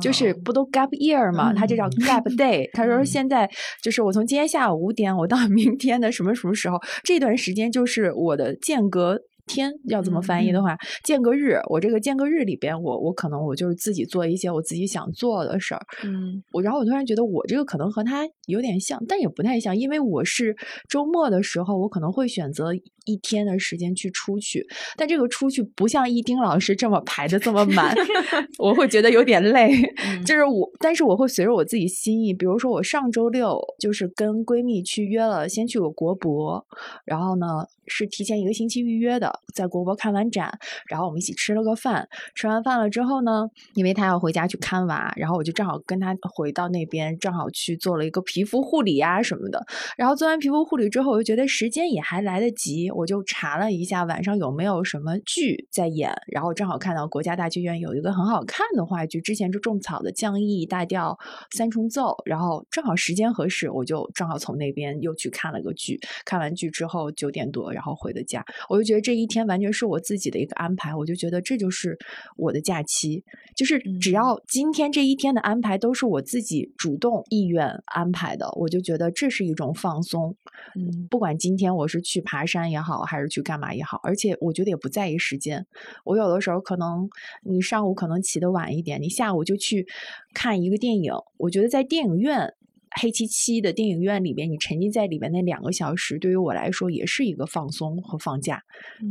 [0.00, 2.68] 就是哦不都 gap year 嘛，它就叫嗯 gap day。
[2.74, 3.50] 他说嗯现在
[3.82, 9.18] 就是我从今天下午五点，我到明天的什么什么时候，这段时间就是我的间隔。
[9.48, 15.80] 天要这么翻译的嗯话，间隔日，我这个间隔日里边，我我可能我就是自己做一些我自己想做的事儿。
[16.04, 20.54] 嗯我然后我突然觉得我这个可能和他有点像，但也不太像，因为我是
[20.88, 22.72] 周末的时候，我可能会选择
[23.06, 27.94] 一天的时间去出去，但这个出去不像一丁老师这么排的这么满，
[28.58, 29.72] 我会觉得有点累。
[30.04, 36.66] 嗯就是我，但是我会随着我自己心意，比如说我上周六就是跟闺蜜去约了，先去个国博，
[37.06, 37.46] 然后呢
[37.86, 40.58] 是提前一个星期预约的，在国博看完展，
[40.88, 42.08] 然后我们一起吃了个饭。
[42.34, 49.64] 吃完饭了之后呢，因为他要回家去看娃，然后我就正好跟他回到那边，正好去做了一个皮肤护理啊什么的。
[49.96, 61.18] 然后做完皮肤护理之后，我就觉得时间也还来得及，我就查了一下晚上有没有什么剧在演，然后正好看到国家大剧院有一个很好看的话剧，之前是种草的《降 E 大调
[61.50, 65.98] 三重奏》，然后正好时间合适，我就正好从那边又去看了个剧。
[66.24, 71.96] 看完剧之后九点多，然后回的家，我就觉得这一天完全是我自己的一个安排，我就觉得这就是
[72.36, 73.22] 我的假期，
[73.54, 80.34] 就是只要今天这一天的安排都是我自己主动意愿安排的，我就觉得这是一种放松。
[80.74, 85.66] 嗯，不管今天我是去爬山也好，还是去干嘛也好，而且我觉得也不在意时间。
[86.04, 87.08] 我有的时候可能
[87.44, 89.86] 你上午可能起得晚一点，你下午就去
[90.32, 92.54] 看一个电影，我觉得在电影院。
[93.00, 98.62] 黑漆漆的电影院里边，你沉浸在里面那两个小时，对于我来说也是一个放松和放假，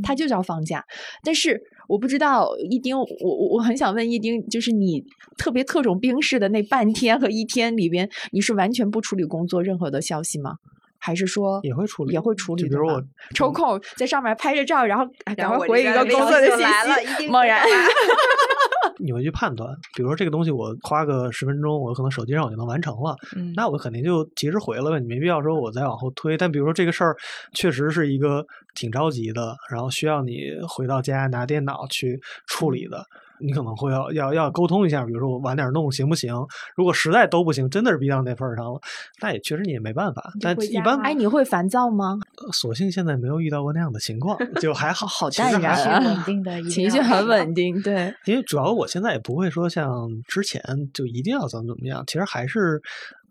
[0.04, 0.86] 它就叫放假。
[1.24, 5.04] 但是我不知道一丁，我我我很想问一丁，就是你
[5.38, 10.56] 特别特种兵式的那半天和一天里边，你是完全不处理工作任何的消息吗？
[11.00, 12.64] 还是说也会处理，也会处理？
[12.64, 13.02] 比如我
[13.34, 15.06] 抽空在上面拍着照，然后
[15.38, 17.64] 赶快回一个工作的信息， 定猛然
[19.00, 26.38] 你会去判断，比如说这个东西我花个十分钟，我可能手机上我就能完成了，嗯那我肯定就及时回了呗，你没必要说我再往后推。
[26.38, 27.16] 但比如说这个事儿
[27.54, 28.46] 确实是一个
[28.76, 33.06] 挺着急的，然后需要你回到家拿电脑去处理的。
[33.40, 36.34] 你可能会要要要沟通一下，比如说我晚点弄行不行？
[36.76, 38.80] 如果实在都不行，真的是逼到那份儿上了，
[39.22, 40.32] 那也确实你也没办法。
[40.42, 42.18] 但一般吗哎，你会烦躁吗？
[42.38, 50.62] 呃所幸现在没有遇到过那样的情况，就还好，好其实还好淡然啊稳定的， 情绪很稳定，对，因为主要我现在也不会说像之前
[50.94, 52.82] 就一定要怎么怎么样，其实还是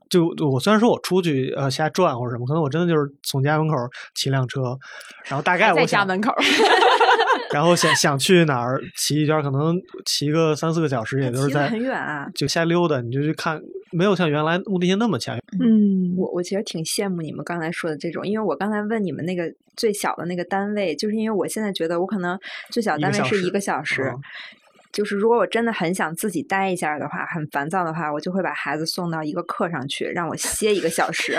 [0.09, 3.75] 就就我虽然说我出去呃瞎转或者什么，可能我真的就是从家门口
[4.15, 4.79] 骑辆车，
[5.25, 6.33] 然后大概在家门口。
[7.55, 13.61] 然后想想去哪儿骑一圈，可能骑个三四个小时，也就是在很远啊就瞎溜达，你就去看，
[13.93, 15.39] 没有像原来目的性那么强。
[15.61, 22.39] 嗯，我我其实挺羡慕你们刚才说的这种，因为我刚才问你们那个最小的那个单位，就是因为我现在觉得我可能
[22.71, 24.21] 最小单位是一个小时，嗯
[24.97, 31.39] 就是如果我真的很想自己待一下的话，很烦躁的话，我就会把孩子送到一个课上去，让我歇一个小时，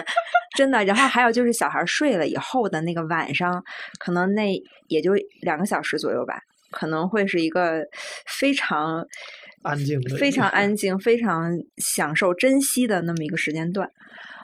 [0.56, 0.86] 真的。
[0.86, 3.64] 然后还有就是小孩睡了以后的那个晚上，
[3.98, 4.54] 可能那
[4.90, 6.40] 也就两个小时左右吧，
[6.70, 7.84] 可能会是一个
[8.28, 9.04] 非常
[9.64, 13.90] 安静的非常安静、非常享受、珍惜的那么一个时间段。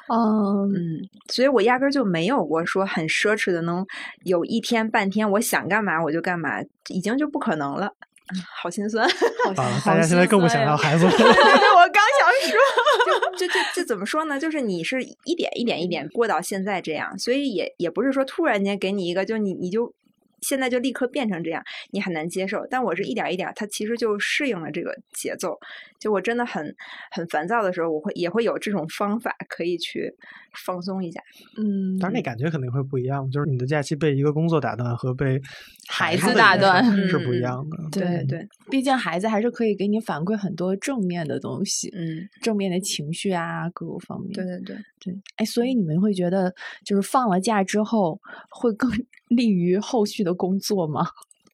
[0.09, 3.85] 嗯，嗯，所以我压根儿就没有过说很奢侈的能
[4.23, 7.93] 有一天半天我想干嘛我就干嘛，已经就不可能了。
[8.33, 9.53] 嗯好心酸， 啊，
[9.85, 11.11] 大家现在更不想要孩子了。
[11.15, 12.57] 我刚想说，
[13.37, 14.39] 就就就这怎么说呢？
[14.39, 19.93] 就是你是一点一点一点过到现在这样，所以也也不是说突然间给你一个，就你你就
[20.43, 22.67] 现在就立刻变成这样，你很难接受。
[22.69, 25.57] 但我是一点一点，它其实就适应了这个节奏。
[25.99, 26.63] 就我真的很
[27.11, 30.13] 很烦躁的时候，我会也会有这种方法可以去
[30.65, 31.21] 放松一下。
[31.57, 35.39] 嗯，当然，那感觉肯定会不一样，就是你的假期被一个工作打断和被
[35.87, 37.77] 孩子打断是不一嗯样的。
[37.99, 44.33] 对对，毕竟孩子还是可以给你反馈很多正面的东西，嗯，正面的情绪啊，各个方面。
[44.33, 44.75] 对对对。
[44.99, 46.53] 对，哎，所以你们会觉得，
[46.85, 48.19] 就是放了假之后，
[48.49, 48.89] 会更
[49.35, 51.05] 利于后续的工作吗？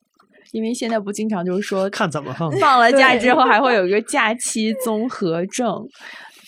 [0.51, 5.87] 因为现在不经常就是说，看怎么放放了假之后还会有一个假期综合症，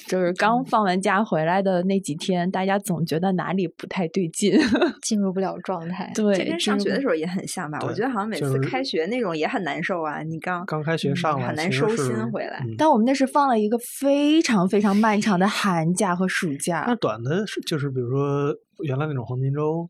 [0.07, 4.59] 就是刚放完假回来的那几天，大家总觉得哪里不太对劲。
[5.03, 6.11] 进入不了状态。
[6.15, 7.77] 对，这跟上学的，时候也很像吧？
[7.83, 10.23] 我觉得好像每次开学那种也很难受啊。
[10.23, 16.95] 你刚刚开学嗯上来很难收心回来嗯但我们那是放了一个非常非常漫长的寒假和暑假那。
[16.95, 18.51] 短的是就是比如说
[18.83, 19.87] 原来那种黄金周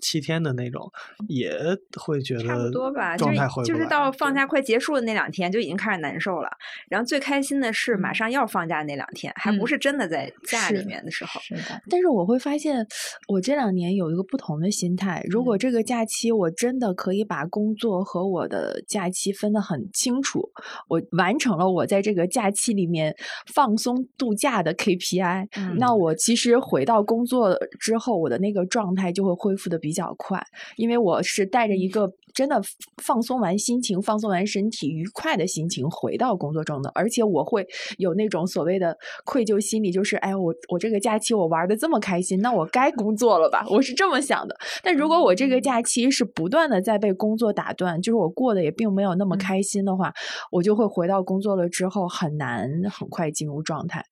[0.00, 0.90] 七天的那种，
[1.28, 1.52] 也
[1.98, 6.50] 会觉得差不多吧，就状是就是到放假快结束的那两天就已经开始难受了。
[6.88, 11.40] 然后最开心的是马上要放假那两天，还不嗯是真的在假里面的时候。
[11.40, 12.86] 是的，但是我会发现，
[13.28, 15.24] 我这两年有一个不同的心态。
[15.28, 20.50] 如果嗯这个假期我真的可以把工作和我的假期分得很清楚，
[20.88, 23.14] 我完成了我在这个假期里面
[23.52, 30.42] 放松度假的 KPI，、嗯那我其实回到工作之后，我的那个状态就会恢复的比较快，
[30.76, 32.58] 因为我是带着一个真的
[33.02, 37.66] 放松完心情、放松完身体、愉快的心情回到工作中的，而且我会
[37.98, 43.66] 有那种所谓的愧疚心理，就是哎，我我这个假期我玩的这么开心，那我该工作了吧？
[43.68, 44.56] 我是这么想的。
[44.82, 50.14] 但如果我这个假期是不断的在被工作打断，就是我过得也并没有那么开心的话，
[50.50, 54.02] 我就会回到工作了之后很难很快进入状态，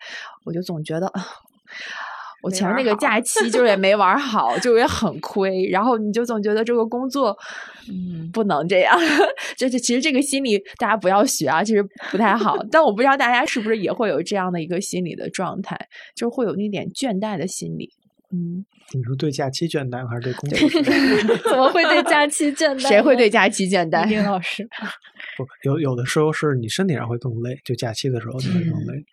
[0.44, 1.24] 我就总觉得啊。
[2.42, 7.36] 我前面那个假期就是也没玩好，就也很亏，然后你就总觉得这个工作，
[7.88, 8.98] 嗯，不能这样。
[9.56, 12.56] 就是其实这个心理大家不要学啊，其实不太好。
[12.70, 15.78] 但我不知道大家是不是也会有这样的一个心理的状态，
[16.14, 17.90] 就会有那点倦怠的心理。
[18.34, 18.64] 嗯，
[18.94, 20.58] 你说对假期倦怠还是对工作？
[21.50, 22.88] 怎么会对假期倦怠？
[22.88, 23.28] 谁会对？
[23.28, 24.24] 假期倦怠丁怠？
[24.24, 24.66] 老师，
[25.36, 29.04] 不，有有的时候是你身体上会更累，就假期的时候你会更累，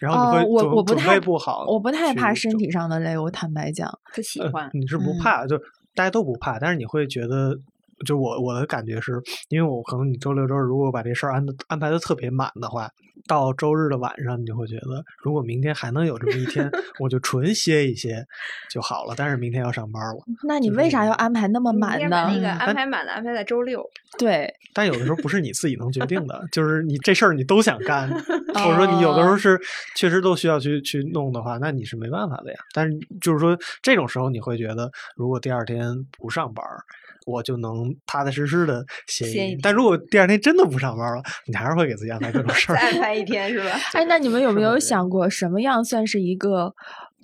[0.00, 3.88] 然后你哦我会准准我不太备不好，我不太怕身体上的累，我坦白讲。
[3.88, 4.70] 呃不喜欢。
[4.72, 5.58] 你是不嗯怕，就
[5.94, 7.58] 大家都不怕，但是你会觉得，
[8.06, 12.90] 就我我的感觉是，因为我可能你周六周日如果把这事儿安的安排的特别满的话，
[13.26, 16.70] 到周日的晚上，你就会觉得，如果明天还能有这么一天，
[17.00, 18.24] 我就纯歇一歇
[18.70, 19.14] 就好了。
[19.16, 22.30] 但是明天要上班了，那你为啥要安排那么满呢？
[22.32, 23.84] 那个嗯安排满的安排在周六，
[24.18, 28.08] 对，但有的时候不是你自己能决定的，就是你这事儿你都想干，
[28.54, 29.60] 或者说你有的时候哦是
[29.96, 32.58] 确实都需要去去弄的话，那你是没办法的呀。
[32.72, 36.78] 但是就是说这种时候你会觉得，如果第二天不上班儿，
[37.28, 39.56] 我就能踏踏实实的歇歇一。
[39.62, 42.76] 但如果第二天真的不上班了，你还是会给自己安排各种 事儿。
[42.76, 43.70] 再安排一天是吧？
[43.92, 46.74] 哎，那你们有没有想过，什么样算是一个，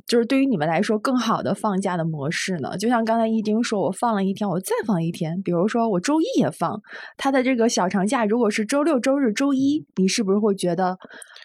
[0.06, 2.76] 就是对于你们来说更好的放假的模式呢？
[2.76, 6.80] 就像刚才一丁说，我放了一天，我再放一天，比如说我周一也放，
[7.16, 10.98] 他的这个小长假如果是周六、周日、周一，你是不是会觉得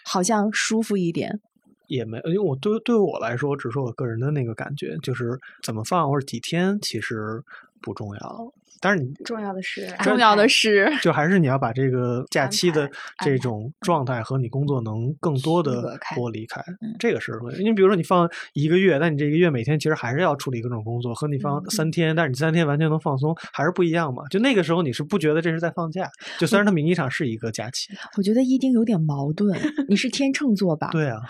[0.04, 1.40] 好像舒服一点？
[1.86, 7.42] 也没，因为我对对我来说，只是我个人的那个感觉，就是怎么放或者几天其实
[7.82, 8.52] 不重要。
[8.82, 12.90] 但是你重要的是重要的是， 就还是你要把这个假期的
[13.22, 17.52] 这种状态和你工作能更多的剥离开，嗯这个是会。
[17.56, 24.22] 因为比如说你放一个月，但你这一个月每天其实还是要处理各种工作，和你放三天，但是你三天完全能放松，还是不一样嘛。
[24.30, 26.08] 就那个时候你是不觉得这是在放假，
[26.38, 29.60] 就虽然它名义上是一个假期，我觉得一丁有点矛盾。
[29.88, 30.88] 你是天秤座吧？
[30.92, 31.20] 对啊，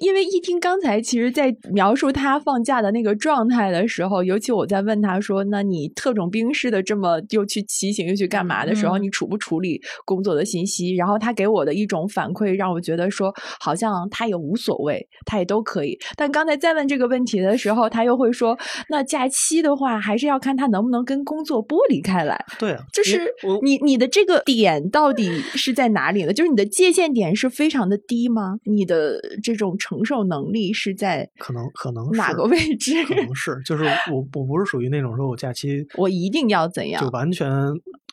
[0.00, 15.98] 因为一听刚才其实，在描述他放假的那个状态的时候，尤其我在问他说：“那你特种兵似的这么又去骑行又去干嘛的时候，嗯你处不处理工作的信息？”然后他给我的一种反馈，让我觉得说，好像他也无所谓，他也都可以。
[16.16, 23.32] 但刚才再问这个问题的时候，他又会说：“那假期的话，还是要看他能不能跟工作剥离开来。”对啊，就是
[23.62, 26.32] 你你的这个点到底是在哪里呢？
[26.32, 28.56] 就是你的界限点是非常的低吗？
[28.64, 33.04] 你的这种承受能力是在可能可能哪个位置？
[33.04, 37.48] 可能是，就是我我不是属于那种说我假期 我一定要怎样就完全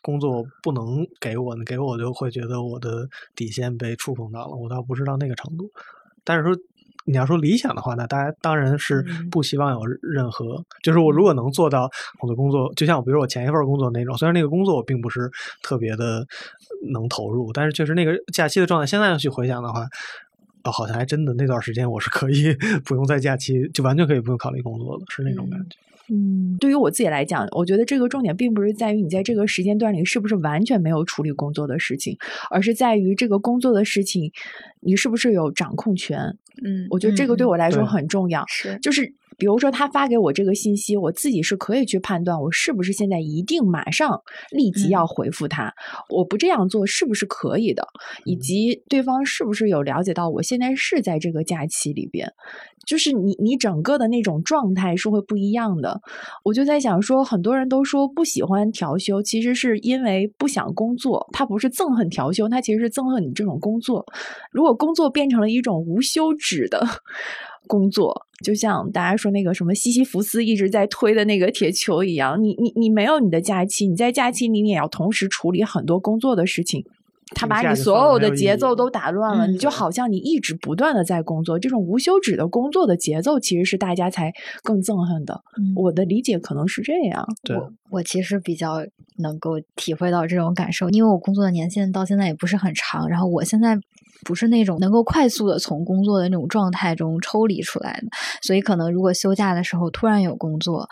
[0.03, 5.71] 工作不能给我，你给我就会觉得我的底线被触碰到了，我倒不是到那个程度。
[6.23, 6.55] 但是说
[7.05, 11.89] 你要说理想的话，那大家当然是嗯不希望有任何，就是我如果能做到
[12.21, 15.27] 我的工作，就像我比如我前一份工作那种，虽然那个工作我并不是
[15.63, 16.23] 特别的
[16.93, 19.87] 能投入，但是确实那个假期的状态，现在要去回想的话。
[20.63, 22.55] 哦，好像还真的那段时间我是可以
[22.85, 25.77] 不用在假期，就完全可以不用考虑工作的，是那种感觉。
[26.09, 32.17] 嗯，对于我自己来讲，我觉得这个重点并不是在于你在这个时间段里是不是完全没有处理工作的事情，
[32.49, 34.31] 而是在于这个工作的事情
[34.81, 36.19] 你是不是有掌控权。
[36.63, 38.45] 嗯，我觉得这个对嗯我来说很重要。
[38.47, 44.21] 是就是比如说他发给我这个信息，我自己是可以去判断我是不是现在一定马上
[44.51, 45.73] 立即要回复他，
[46.09, 47.87] 我不这样做是不是可以的，
[48.25, 52.31] 以及对方是不是有了解到我现在是在这个假期里边，
[52.85, 56.01] 就是你你整个的那种状态是会不一样的。
[56.43, 64.05] 我就在想说，很多人都说不喜欢调休，其实是因为不想工作，他不是憎恨调休，他其实是憎恨你这种工作。
[64.51, 66.85] 如果工作变成了一种无休止的
[67.67, 76.85] 工作，就像大家说那个什么西西弗斯一直在推的那个铁球一样，你你你没有你的假期，你在假期里你也要同时处理很多工作的事情。
[77.35, 85.41] 他把你所有的节奏都打乱了，嗯你就好像你一直不断的在工作，这种无休止的工作的节奏，其实是大家才更憎恨的。
[85.57, 87.25] 嗯我的理解可能是这样。
[87.41, 88.85] 对我我其实比较
[89.17, 93.79] 能够体会到这种感受，因为我工作的年限到现在也不是很长，然后我现在
[94.23, 98.07] 不是那种能够快速的从工作的那种状态中抽离出来的，
[98.41, 100.87] 所以可能如果休假的时候突然有工作，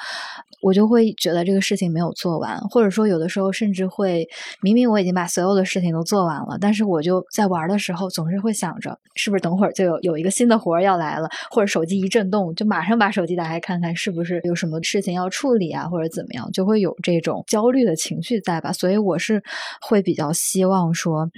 [0.61, 4.27] 我就会觉得这个事情没有做完，或者说有的时候甚至会
[4.61, 18.71] 明明我已经把所有的事情都做完了，但是我就在玩的时候总是会想着是不是等会儿就有有一个新的活儿要来了，或者手机一震动就马上把手机打开看看是不是有什么事情要处理啊，或者怎么样，就会有这种焦虑的情绪在吧。
[18.71, 19.41] 所以我是
[19.81, 21.29] 会比较希望说。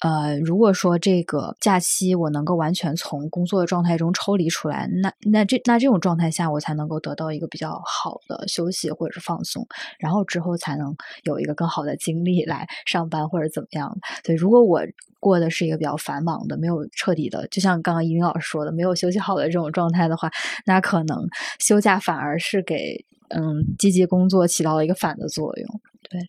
[0.00, 9.66] 呃，如果说这个假期我能够完全从工作的状态中抽离出来，那那这那这种状态下，我才能够得到一个比较好的休息或者是放松，
[9.98, 10.94] 然后之后才能
[11.24, 13.98] 有一个更好的精力来上班或者怎么样。
[14.22, 14.82] 对，如果我
[15.18, 20.30] 过的是一个比较繁忙的，没有彻底的，就像刚刚依林老师说的，没有休息好的这种状态的话，
[20.64, 21.26] 那可能
[21.58, 25.80] 休假反而是给嗯积极工作起到了一个反的作用。
[26.10, 26.20] 对，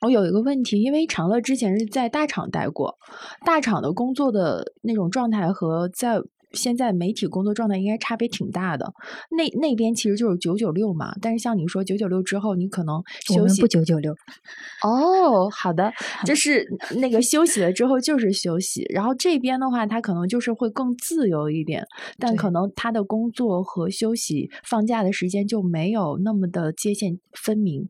[0.00, 2.96] 我有一个问题，因为长乐之前是在大厂待过，
[3.44, 6.18] 大厂的工作的那种状态和在
[6.52, 8.90] 现在媒体工作状态应该差别挺大的。
[9.36, 14.14] 那那边其实就是九九六嘛，但是像你说九九六之后，你可能休息不九九六，
[14.82, 15.92] 哦，好的，
[16.24, 16.66] 就是
[16.96, 21.84] 那个休息了之后就是休息，然后这边的话，他可能就是会更自由一点，
[22.18, 27.86] 但可能他的工作和休息、放假的时间就没有那么的界限分明。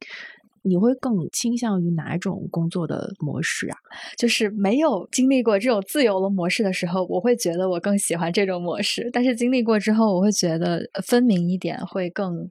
[0.69, 3.77] 你会更倾向于哪种工作的模式啊？
[4.17, 9.09] 就是没有经历过这种自由的模式的时候，我会觉得我更喜欢这种模式。
[9.13, 12.49] 但是经历过之后，我会觉得分明一点会更，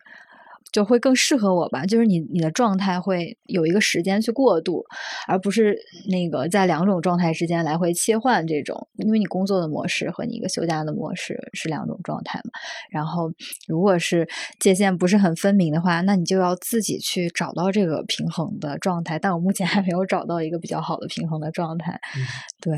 [0.72, 1.86] 就会更适合我吧。
[1.86, 4.84] 就是你你的状态会有一个时间去过渡，
[5.28, 5.78] 而不是
[6.10, 8.88] 那个在两种状态之间来回切换这种。
[8.98, 12.52] 因为你工作的模式和你一个休假的模式是两种状态嘛。
[12.90, 13.32] 然后
[13.68, 14.28] 如果是
[14.60, 19.18] 界限不是很分明的话，那你就要自己去找到这个平衡的状态。
[19.20, 22.00] 但我目前还没有找到一个比较好的平衡的状态。
[22.16, 22.22] 嗯
[22.60, 22.78] 对，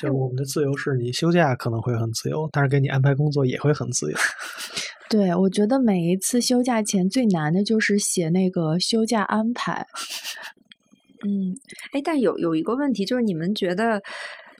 [0.00, 4.16] 就是我们的自由是你休假可能会很自由，但是给你安排工作也会很自由。
[5.08, 9.86] 对，我觉得每一次休假前最难的就是写那个休假安排。
[11.24, 11.56] 嗯，
[11.92, 14.02] 哎，但有有一个问题，就是你们觉得，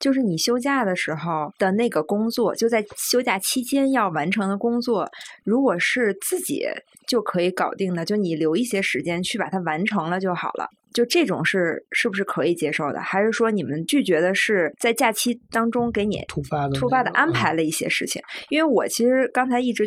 [0.00, 5.08] 就是你休假的时候的那个工作，就在休假期间要完成的工作，
[5.44, 6.64] 如果是自己
[7.06, 10.66] 就可以搞定的，就你留一些时间去把它完成了就好了。
[10.94, 13.00] 就这种是是不是可以接受的？
[13.00, 18.22] 还是说你们拒绝的是在假期当中给你突发的突发的安排了一些事情？
[18.48, 19.86] 因为我其实刚才一直。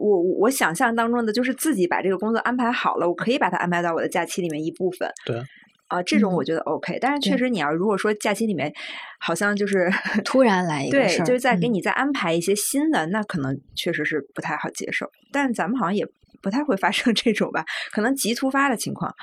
[0.00, 5.10] 我我想象当中的就是自己把这个工作安排好了，我可以把它安排到我的假期里面一部分。
[5.24, 5.42] 对
[5.88, 8.72] 啊、这种嗯我觉得 OK，、但是确实你要如果说假期里面
[9.20, 9.88] 好像就是
[10.24, 15.06] 突然来一个对就是再给嗯你再安排一些新的，那可能确实是不太好接受。
[15.32, 16.04] 但咱们好像也
[16.42, 19.14] 不太会发生这种吧，可能极突发的情况。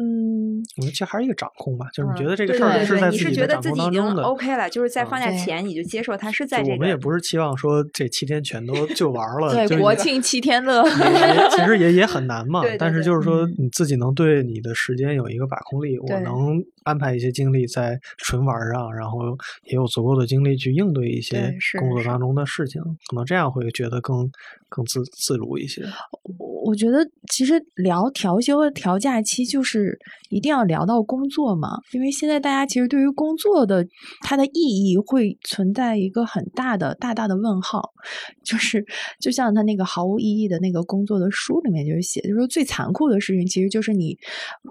[0.00, 4.22] 嗯，我觉得其实还是一个掌控吧，就是你觉嗯得这个事儿是在对对你是觉得自己的掌控当中的。
[4.22, 6.72] OK 了，就是在嗯放假前你就接受它是在这个。
[6.74, 10.84] 我们也不是期望说这七天全都就玩儿了，对，就是国庆七天乐。
[11.50, 12.62] 其实也也很难嘛。
[12.78, 24.30] 但是就是说嗯你自己能对你的时间有一个把控力，我能安排一些精力在纯玩上，然后也有足够的精力去应对一些工作当中的事情，可能这样会觉得更
[24.68, 25.82] 更自自如一些。
[26.68, 26.98] 我觉得
[27.32, 29.98] 其实聊调休和调假期，就是
[30.28, 33.86] 一定要聊到工作嘛，因为现在大家其实对于工作的
[34.20, 37.80] 它的意义会存在一个很大的大大的问号，
[38.44, 38.84] 就是
[39.18, 44.14] 就像他那个毫无意义的那个工作的书里面就是写，就是说最残酷的事情其实就是你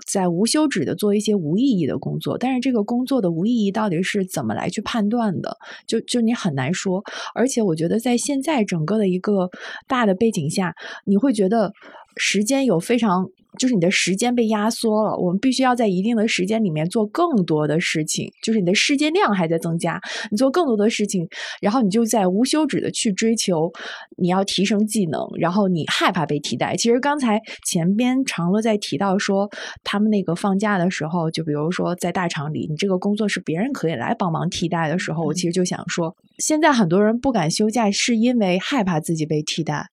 [0.06, 9.50] 在无休止的做一些无意义的工作，但是这个工作的无意义到底是怎么来去判断的，就就你很难说，而且我觉得在现在整个的一个
[9.88, 10.76] 大的背景下，
[11.06, 11.74] 你会觉得
[12.18, 13.26] 时间有非常，
[13.58, 20.00] 就是你的时间被压缩了，我们必须要在一定的时间里面做更多的事情，就是你的时间量还在增加，
[20.30, 21.28] 你做更多的事情，
[21.62, 23.72] 然后你就在无休止的去追求
[24.18, 26.76] 你要提升技能，然后你害怕被替代。
[26.76, 29.50] 其实刚才前边长乐在提到说，
[29.84, 39.88] 他们那个放假的时候，就比如说在大厂里，你这个工作是别人可以来帮忙替代的时候，我其实就想说，现在很多人不敢休假，是因为害怕自己被替代。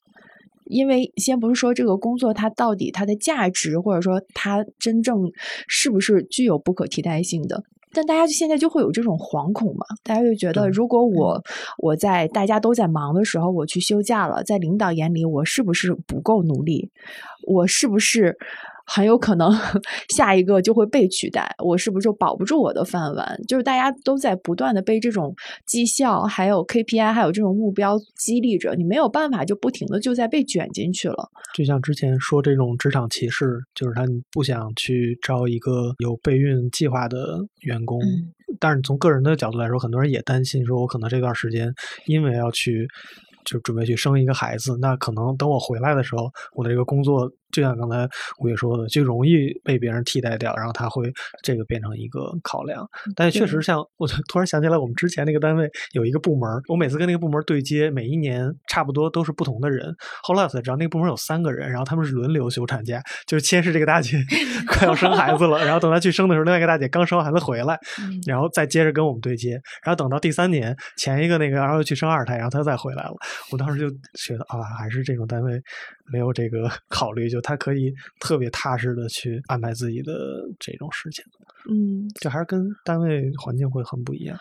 [0.64, 5.30] 因为先不是说这个工作它到底它的价值，或者说它真正
[5.68, 7.62] 是不是具有不可替代性的，
[7.92, 11.42] 但大家现在就会有这种惶恐嘛，大家就觉得如果我
[11.78, 16.90] 我在大家都在忙的时候我去休假了，在领导眼里我是不是不够努力？
[17.46, 18.36] 我是不是
[18.84, 19.50] 很有可能
[20.14, 21.48] 下一个就会被取代？
[21.64, 23.40] 我是不是就保不住我的饭碗？
[23.48, 25.34] 就是大家都在不断的被这种
[25.66, 31.30] 绩效、还有 KPI、还有这种目标激励着，你没有办法就不停的就在被卷进去了。
[31.54, 38.00] 就像之前说这种职场歧视，就是他不想去招一个有备孕计划的员工。
[38.00, 41.72] 嗯但是从个人的角度来说，很多人也担心，说我可能这段时间
[42.06, 42.86] 因为要去
[43.44, 48.08] 就准备去生一个孩子，那可能等我回来的时候，我的这个工作就像刚才
[48.40, 51.10] 吴越说的，就容易被别人替代掉，然后他会
[51.42, 52.86] 这个变成一个考量。
[53.14, 59.94] 但确实像，我就突然想起来，我们之前那个单位有一个部门，我每次跟那个部门对接，每一年差不多都是不同的人。
[60.22, 64.18] 后来我才知道，那个部门有三个人，然后他们是轮流休产假，就是先是这个大姐
[64.66, 67.78] 快要生孩子了，然后等她去生的时候，另外一个大姐刚生完孩子回来，
[68.26, 69.52] 然后再接着跟我们对接，
[69.84, 73.14] 然后等到第三年，前一个那个然后又去生二胎，然后她再回来了。
[73.52, 73.88] 我当时就
[74.18, 75.60] 觉得啊，还是这种单位
[76.12, 80.12] 没有这个考虑，就他可以特别踏实的去安排自己的
[80.58, 81.22] 这种事情。
[81.70, 84.36] 嗯，就还是跟单位环境会很不一样。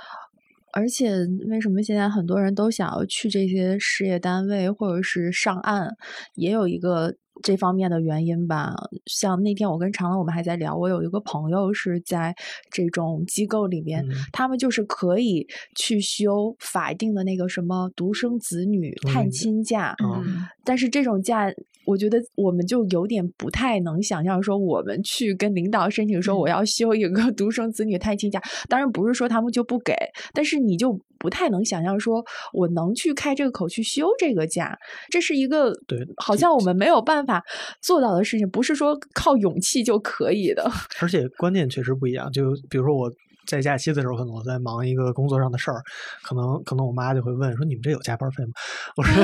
[0.72, 1.12] 而且
[1.49, 5.88] 为什么现在很多人都想要去这些事业单位或者是上岸，
[6.34, 8.74] 也有一个这方面的原因吧。
[9.06, 12.34] 像那天我跟长乐我们还在聊，我有一个朋友是在
[12.72, 15.45] 这种机构里面，嗯他们就是可以
[15.76, 21.54] 去休法定的那个什么独生子女探嗯亲假，嗯但是这种假，
[21.86, 29.93] 我觉得我们就有点不太能想象，说我们去跟领导申请说我要休一个 独生子女探亲假，当然不是说他们就不给，
[30.34, 32.23] 但是你就不太能想象说
[32.53, 34.77] 我能去开这个口去休这个假，
[35.09, 37.43] 这是一个对好像我们没有办法
[37.81, 40.69] 做到的事情，不是说靠勇气就可以的。
[41.01, 42.31] 而且观念确实不一样。
[42.31, 43.11] 就比如说我
[43.45, 45.81] 在假期的时候，可能我在忙一个工作上的事儿，
[46.23, 48.51] 可能可能我妈就会问说：“你们这有加班费吗？”
[48.97, 49.23] 我说：“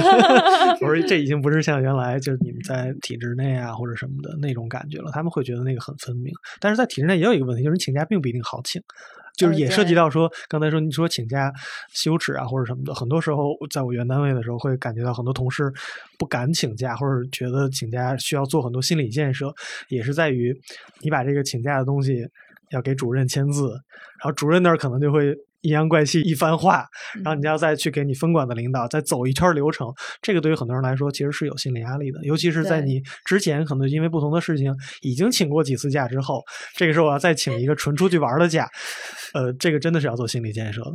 [0.82, 5.12] 我说这已经不是像原来就是你们在体制内啊或者什么的那种感觉了。
[5.12, 6.34] 他们会觉得那个很分明。
[6.60, 8.82] 但是在体制内也有一个问题，就是你请假并不一定好请。”
[9.38, 11.54] 就是呃也涉及到说，刚才说你说请假
[11.94, 15.72] 羞耻啊或者什么的，很多时候在我原单位的时候，会感觉到很多同事
[16.18, 19.56] 不敢请假，或者觉得请假需要做很多心理建设，
[19.88, 20.54] 也是在于
[21.00, 22.28] 你把这个请假的东西
[22.72, 26.86] 要给主任签字，然后主任那儿可能就会阴阳怪气一番话，
[27.24, 29.88] 然后你要再去给你分管的领导再走一圈流程，
[30.22, 36.42] 这个对于很多人来说其实是有心理压力的，尤其是在你之前可能因为不同的事情已经请过几次假之后，
[36.76, 38.70] 这个时候我要再请一个纯出去玩的假，
[39.34, 40.92] 呃，这个真的是要做心理建设的。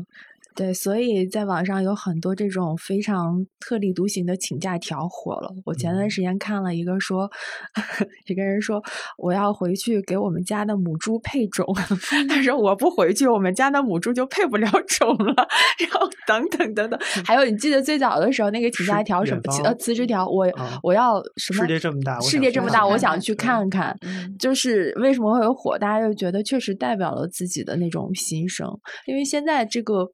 [0.54, 5.50] 对，所以在网上有很多这种非常特立独行的请假条火了。
[5.64, 7.28] 我前段时间看了一个说，
[8.26, 8.82] 一个人说
[9.18, 11.66] 我要回去给我们家的母猪配种，
[12.28, 15.34] 他说我不回去，我们家的母猪就配不了种了。
[15.80, 23.96] 然后等等等等，还有你记得最早的时候那个请假条什么呃辞职条，我、啊我要什么世界这么大世界这么大，我想去看看。
[24.02, 28.68] 嗯就是为什么会有火，大家就觉得确实代表了自己的那种心声，
[29.06, 30.06] 因为现在这个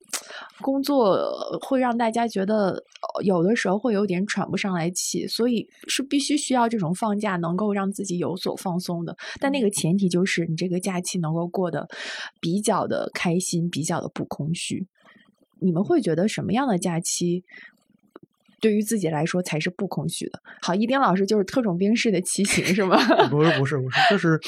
[0.60, 1.18] 工作
[1.60, 2.70] 会让大家觉得
[3.14, 9.16] 呃有的时候会有点喘不上来气，所以是必须需要这种放假能够让自己有所放松的。
[9.40, 11.88] 但那个前提就是你这个假期能够过得
[12.40, 14.86] 比较的开心，比较的不空虚。
[15.60, 17.44] 你们会觉得什么样的假期？
[18.62, 20.38] 对于自己来说才是不空虚的。
[20.60, 22.98] 好，一丁老师就是特种兵式的骑行是吗？
[23.30, 24.38] 不是不是不是，就是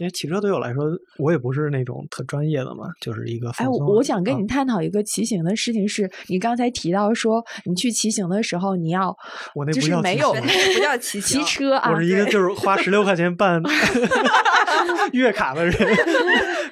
[0.00, 0.84] 因为骑车对我来说，
[1.18, 9.14] 我也不是那种特专业的嘛，就是一个哎，我我想跟啊你探讨一个骑行的事情是，你刚才提到说，你去骑行的时候，你要
[9.54, 10.32] 我那不就是没有
[10.74, 13.62] 不叫 骑骑车啊，我是一个就是花十六块钱办
[15.12, 15.74] 月卡的人，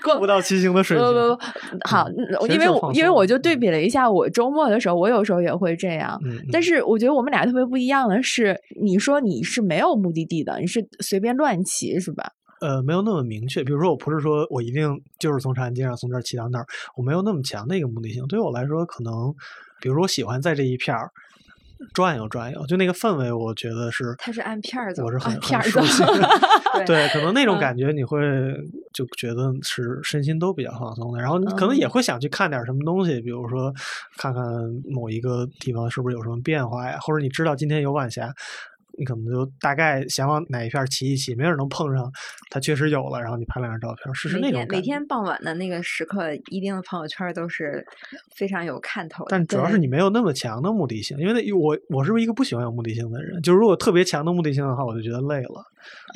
[0.00, 1.06] 够不到骑行的水平。
[1.06, 1.42] 不不不，
[1.88, 6.18] 好，嗯因为因为我就对比了一下，我周末的时候，我有时候也会这样。
[6.24, 12.32] 嗯，但是我觉得我们俩特别不一样的是，你说你是没有目的地的，你是随便乱骑是吧？
[12.60, 13.62] 呃，没有那么明确。
[13.64, 18.26] 比如说，我不是说我一定就是从长安街上从这儿骑到那儿，我没有那么强的一个目的性。
[18.26, 19.34] 对于我来说，可能，
[19.80, 21.10] 比如说我喜欢在这一片儿
[21.94, 26.28] 转悠转悠，就那个氛围，我觉得是它是按片儿走的我是很按片儿走很熟悉的。
[26.84, 28.18] 对对，可能那种嗯感觉你会
[28.92, 33.72] 就觉得是身心都比较放松的，然后你可能也嗯会想去看点什么东西，比如说
[34.16, 34.44] 看看
[34.92, 38.32] 某一个地方是不是有什么变化呀，或者你知道今天有晚霞。
[38.98, 42.10] 你可能就大概想往哪一片儿骑一骑，没准能碰上，
[42.50, 44.84] 它确实有了，然后你拍两张照片，试试那每天每种感觉。
[44.84, 47.86] 天傍晚的那个时刻，一定的朋友圈都是
[48.34, 49.28] 非常有看头的。
[49.30, 55.64] 但主要是你没有那么强的目的性，因为那我我是不是一个不喜欢有目的性的人，就是如果特别强的目的性的话，我就觉得累了。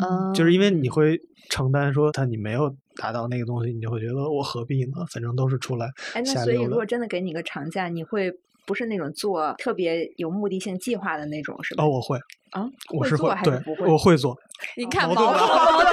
[0.05, 1.19] 嗯，就是因为你会
[1.51, 5.05] 承担说他你没有达到那个东西，你就会觉得我何必呢？
[5.11, 8.33] 反正都是出来哎，那所以如果真的给你个长假，你会
[8.67, 11.85] 不是那种做特别有目的性计划的那种，是吧？
[11.85, 12.19] 哦，我会，
[12.51, 13.87] 啊，我是会做还对是不，会？
[13.87, 14.37] 我会做。
[14.77, 15.93] 你看矛矛盾矛盾，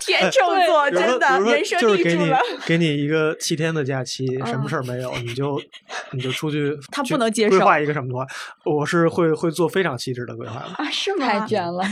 [0.00, 2.38] 天秤座真的比如说人生就是给你立住了。
[2.66, 5.60] 给你一个七天的假期， 什么啊事儿没有，你就
[6.10, 8.26] 你就出去， 他不能接受规划一个什么的话，
[8.64, 10.84] 我是会会做非常细致的规划的。
[10.84, 11.26] 啊，是吗？
[11.26, 11.84] 太卷了。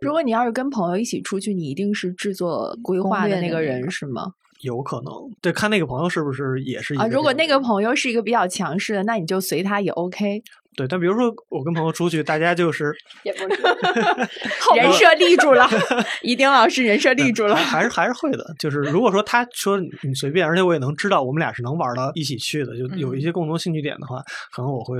[0.00, 4.32] 如果你要是跟朋友一起出去，你一定是制作规划的那个人是吗？
[4.64, 10.42] 有可能，对，看那个朋友是不是也是一啊，个如果那个朋友是一个比较强势的，那你就随他也 OK。
[10.76, 12.94] 对，但比如说我跟朋友出去，大家就是
[13.24, 13.46] 也不是
[14.76, 15.68] 人设立住了，
[16.22, 17.54] 一丁老师人设立住了。
[17.56, 18.44] 还是还是会的。
[18.58, 24.22] 就是如果说他说你随便，而且我也能知道我们俩是能玩到一起去的，就有一些共同兴趣点的话，
[24.52, 24.98] 可能我会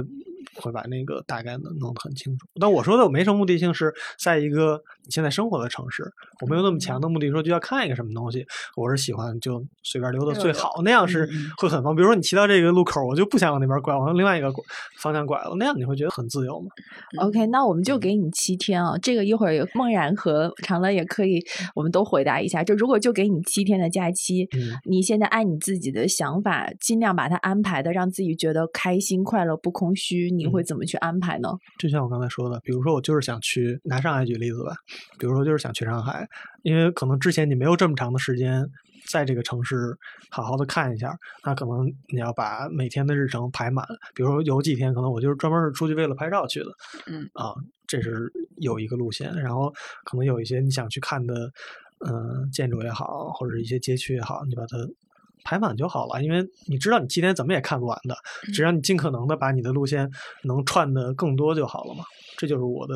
[0.56, 2.46] 会把那个大概的弄得很清楚。
[2.60, 6.04] 但我说的我没什么目的性，是在一个你现在生活的城市，
[6.40, 8.46] 我没有那么强的目的，说就要看一个什么东西。
[8.76, 11.94] 我是喜欢就随便溜达最好，那样是会很方。
[11.94, 14.52] 比如说你骑到这个路口，我就不想往那边拐，往另外一个
[14.98, 16.66] 方向拐了，那样你会觉得很自由吗
[17.20, 21.42] ？OK，那我们就给你七天啊，这个一会儿有梦然和长乐也可以，
[21.74, 22.62] 我们都回答一下。
[22.62, 31.48] 就如果就给你七天的假期，嗯你现在按你自己的想法，尽量把它安排的让自己觉得开心、快乐、不空虚，你会怎么去安排呢？
[31.78, 34.72] 就像我刚才说的，比如说我就是想去拿上海举例子吧，
[35.18, 36.26] 比如说就是想去上海，
[36.62, 38.64] 因为可能之前你没有这么长的时间
[39.06, 39.96] 在这个城市
[40.30, 43.86] 好好的看一下，那可能你要把每天的日程排满。
[44.14, 46.66] 比如说有几天可能我就是专门是出去为了拍照去的，
[47.06, 47.54] 嗯啊，
[47.86, 49.34] 这是有一个路线。
[49.36, 49.72] 然后
[50.04, 51.50] 可能有一些你想去看的，
[52.06, 54.76] 嗯、建筑也好，或者一些街区也好，你把它。
[55.46, 58.16] 排满就好了，因为你知道你七天怎么也看不完的，
[58.54, 60.10] 只要你尽可能的把你的路线
[60.44, 62.02] 能串的更多就好了嘛。
[62.38, 62.94] 这就是我的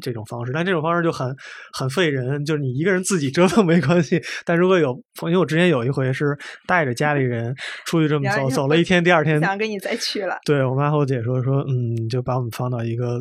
[0.00, 1.34] 这种方式，但这种方式就很
[1.72, 4.90] 很费人，就是你一个人自己折腾没关系，但如果有，
[5.22, 6.36] 因为我之前有一回是
[6.66, 7.54] 带着家里人
[7.86, 10.38] 出去这么走，走了一天，第二天想跟你再去了。
[10.44, 13.20] 对我妈和我姐说说，嗯，就把我们放到一个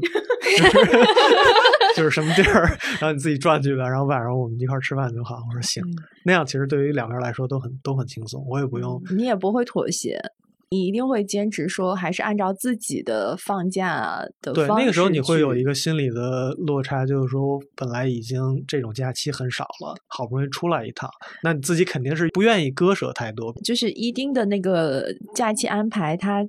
[0.57, 0.88] 就 是
[1.97, 2.63] 就是什么地儿，
[2.99, 5.36] 然后你自己转去吧，然后晚上我们一块儿吃饭就好。
[5.49, 5.84] 我说行，
[6.24, 9.01] 那样其实对于两个人来说都很都很轻松，我也不用。
[9.15, 10.17] 你也不会妥协，
[10.72, 21.09] 你一定会坚持说，还是按照自己的放假的对，那个时候你会有一个个心理的落差，就是说本来已经这种假期很少了，好不容易出来一趟，
[21.43, 23.53] 那你自己肯定是不愿意割舍太多。
[23.63, 25.05] 就是一丁的那个
[25.36, 26.45] 假期安排，他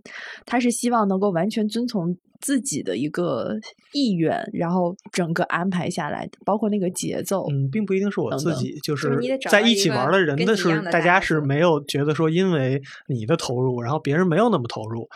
[0.46, 3.56] 他是希望能够完全遵从自己的一个
[3.94, 7.46] 意愿，然后整个安排下来，包括那个节奏。
[7.50, 15.08] 嗯，并不一定是我自己，就就是在一起玩的人的是大家是没有觉得说因为你的投入，然后别人没有那么投入，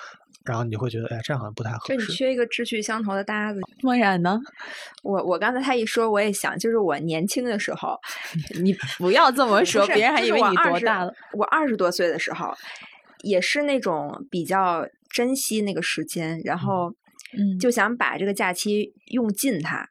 [0.45, 2.05] 然后你会觉得哎，这样好像不太合就你。
[2.05, 3.61] 缺一个志趣相投的搭子。
[3.83, 4.41] 莫然呢？
[5.03, 7.99] 我我刚才他一说，我也想，就是我年轻的时候，
[8.63, 11.13] 你不要这么说，别人还以为你就是我20多大了。
[11.33, 12.55] 我二十多岁的时候，
[13.23, 16.95] 也是那种比较珍惜那个时间，然后
[17.33, 19.89] 嗯就想把这个假期用尽它。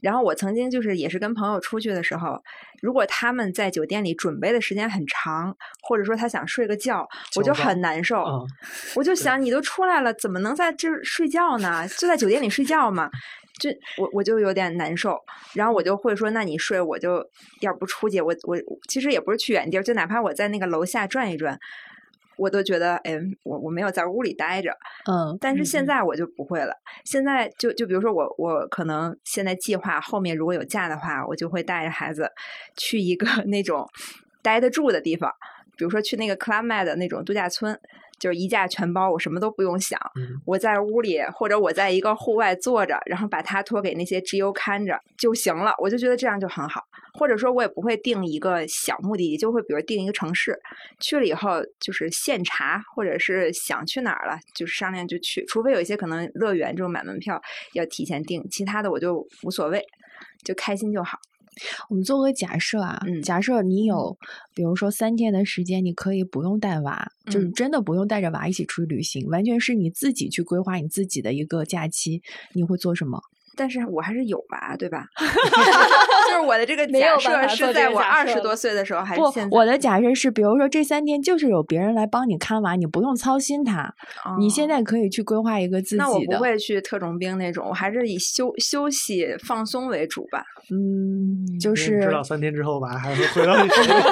[0.00, 2.40] 然后我曾经就是也是跟朋友出去的时候，
[2.80, 8.22] 如果他们在酒店里准备的时间很长，或者说他想睡个觉，我就很难受。
[8.22, 8.46] 嗯
[8.94, 11.86] 我就想，你都出来了，怎么能在这儿睡觉呢？
[11.98, 13.10] 就在酒店里睡觉嘛。
[13.58, 13.68] 就
[14.00, 15.18] 我我就有点难受，
[15.52, 17.28] 然后我就会说，那你睡，我就
[17.60, 18.56] 要不出去，我我
[18.88, 21.58] 其实也不是去远地儿，就哪怕我在那个楼下转一转，
[22.38, 24.70] 我都觉得，哎，我我没有在屋里待着。
[25.10, 26.72] 嗯，但是现嗯在我就不会了，
[27.04, 32.30] 现在就就比如说我我可能现在计划后面如果有假的话，我就会带着孩子
[32.76, 33.86] 去一个 那种
[34.42, 35.32] 待得住的地方，
[35.76, 37.78] 比如说去那个 Club Med 的那种度假村，
[38.18, 46.82] 就是一价全包，我什么都不用想，嗯我在屋里或者我在一个户外坐着，然后把它托给那些 GU 看着就行了，我就觉得这样就很好。
[47.14, 50.56] 或者说我也不会定一个小目的地，就会比如定一个城市，
[51.00, 55.44] 去了以后就是现查，或者是想去哪儿了，就是商量就去。
[55.46, 57.40] 除非有一些可能乐园这种买门票
[57.72, 59.82] 要提前订，其他的我就无所谓，
[60.44, 61.18] 就开心就好。
[61.88, 63.22] 我们做个假设啊，嗯。
[63.22, 64.16] 假设你有，
[64.54, 73.20] 比如说三天的时间，你可以不用带娃，就是嗯真的不用带着娃一起出去旅行，完全是你自己去规划你自己的一个假期，你会做什么？
[73.58, 75.04] 但是我还是有娃，对吧？
[76.28, 83.92] 就是我的这个假设是在我二十多岁的时候，还是现在？，我的假设是，比如说这三天就是有别人来帮你看娃，你不用操心他，
[84.38, 86.04] 你现哦在可以去规划一个自己的。
[86.04, 90.44] 那我不会去特种兵那种，我还是以休休息放松为主吧。
[90.70, 93.98] 嗯，就是知道三天之后吧，还会回到你身边。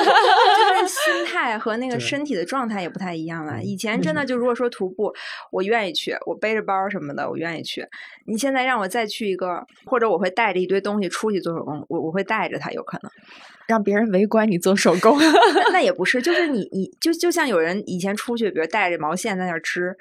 [0.57, 3.53] 就是心态和那个身体的状态也不太一样了。
[3.59, 5.13] 嗯以前真的就如果说徒步，
[5.51, 7.85] 我愿意去，我背着包什么的，我愿意去。
[8.27, 9.36] 你现在让我再去一个，
[9.85, 13.11] 或者我会带着一堆东西出去做手工，我我会带着它，有可能。
[13.67, 15.19] 让别人围观你做手工。
[15.55, 19.93] 那那也不是，就是你你就就像有人以前出去，比如带着毛线在那儿吃，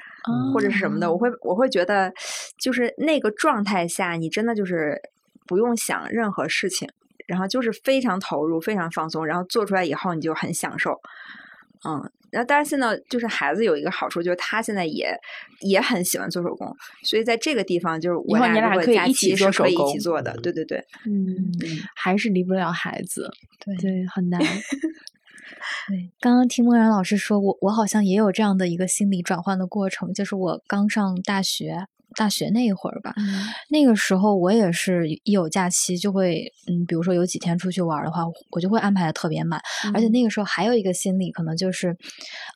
[0.53, 2.13] 或者是什么的，我会我会觉得，
[2.59, 5.01] 就是那个状态下，你真的就是
[5.47, 6.87] 不用想任何事情，
[7.25, 11.01] 然后就是非常投入、非常放松，然后做出来以后你就很享受。
[11.85, 15.15] 嗯，然后当然现在就是孩子有一个好处，就是他现在也
[15.61, 21.51] 也很喜欢做手工，所以在这个地方就是我俩如果假可以一起期是可以一做手工起做的，对对对，嗯，
[21.95, 23.29] 还是离不了孩子，
[23.63, 24.41] 对对，很难。
[25.87, 33.43] 对，刚刚听梦然老师说，我我好像也有这样的一个心理转换的过程，就是我刚上大学，大学那一会儿吧，嗯。
[33.69, 39.59] 那个时候我也是一有假期就会，嗯，比如说有几天出去玩的话，我就会安排的特别满，
[39.93, 40.11] 而且嗯。
[40.11, 41.95] 那个时候还有一个心理，可能就是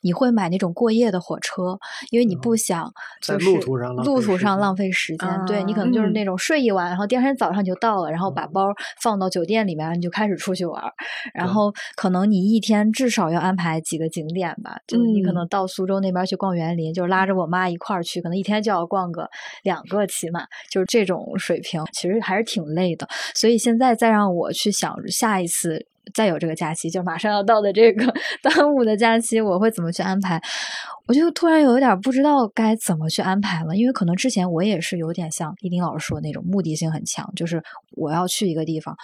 [0.02, 1.78] 你会买那种过夜的火车，
[2.10, 2.92] 因为你不想嗯
[3.22, 8.66] 在路途上浪路费时间途上浪费时间，对你可能就是那种睡一晚，然后第二天早上你就到了，然后把嗯包
[9.02, 10.92] 放到酒店里面，你就开始出去玩儿，
[11.34, 15.34] 然后可能你一天至少要安排几个景点吧，就你可嗯。
[15.34, 19.28] 能到苏州那边去逛园林，就是拉着我妈一块儿去，可能一天就要逛个
[19.62, 23.08] 两个起码，就是这种水平，其实还是挺累的。
[23.34, 30.40] 所以现在再让我去想下一次再有这个假期，就马上要到的这个 端午的假期，我会怎么去安排？
[31.06, 37.60] 我就突然有一点不知道该怎么去安排了，因为可能之前我也是有点像一丁老师说的那种目的性很强，就是
[37.96, 38.94] 我要去一个地方，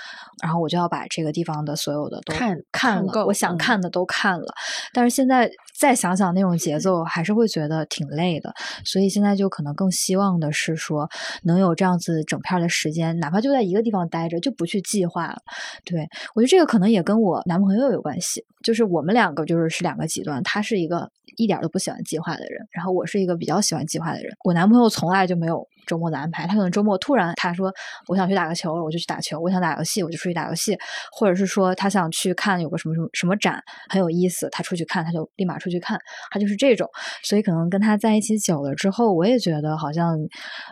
[0.40, 4.46] 然后我就要把这个地方的所有的都看看了，我想嗯看的都看了。
[4.92, 8.54] 但是现在再想想那种节奏，还是会觉得挺累的。
[8.84, 11.08] 所以现在就可能更希望的是说，
[11.42, 15.38] 能有这样子整片的时间，哪怕就在一个地方待着，就不去计划了。
[15.84, 24.34] 对我觉得这个可能也也跟我男朋友有关系，就是我们两个就是是两个极端，他是一个一点都不喜欢计划的人，然后我是一个比较喜欢计划的人。
[24.44, 27.72] 我男朋友从来就没有周末的安排，他可能周末突然他说
[28.08, 30.76] 我想去打个球，我就去打球；我想打游戏，我就出去打游戏，
[31.12, 35.98] 或者是说他想去看有个什么什么什么展很有意思，他出去看他就立马出去看，
[36.30, 36.88] 他就是这种。
[37.22, 40.16] 所以可能跟他在一起久了之后，我也觉得好像，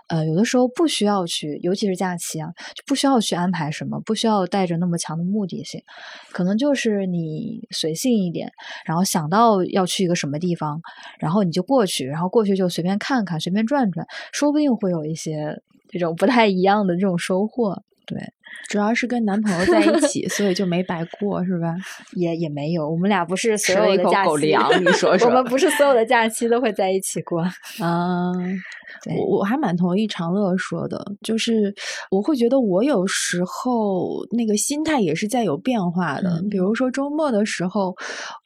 [0.08, 5.80] 呃，有的时候不需要去，尤其是假期啊，就不需要去安排什么，不需要带着那么强的目的性，
[6.32, 8.50] 可能就是你随性一点，
[8.84, 10.80] 然后想到要去一个什么地方，
[11.18, 15.56] 然后你就过去，然后过去就随便看看，随便转转，说不定会有一些
[15.88, 17.82] 这种不太一样的这种收获。
[18.06, 18.18] 对，
[18.68, 21.74] 主要是跟男朋友在一起，所以就没白过，是吧？
[22.12, 27.42] 也也没有，我们俩不是所吃了一口有的假期，狗粮你说 说我们不是所有的假期都会在一起过。
[27.82, 28.60] 嗯，
[29.16, 31.74] 我我还蛮同意长乐说的，就是
[32.10, 36.28] 我会觉得我有时候那个心态也是在有变化的。
[36.42, 37.94] 嗯比如说周末的时候，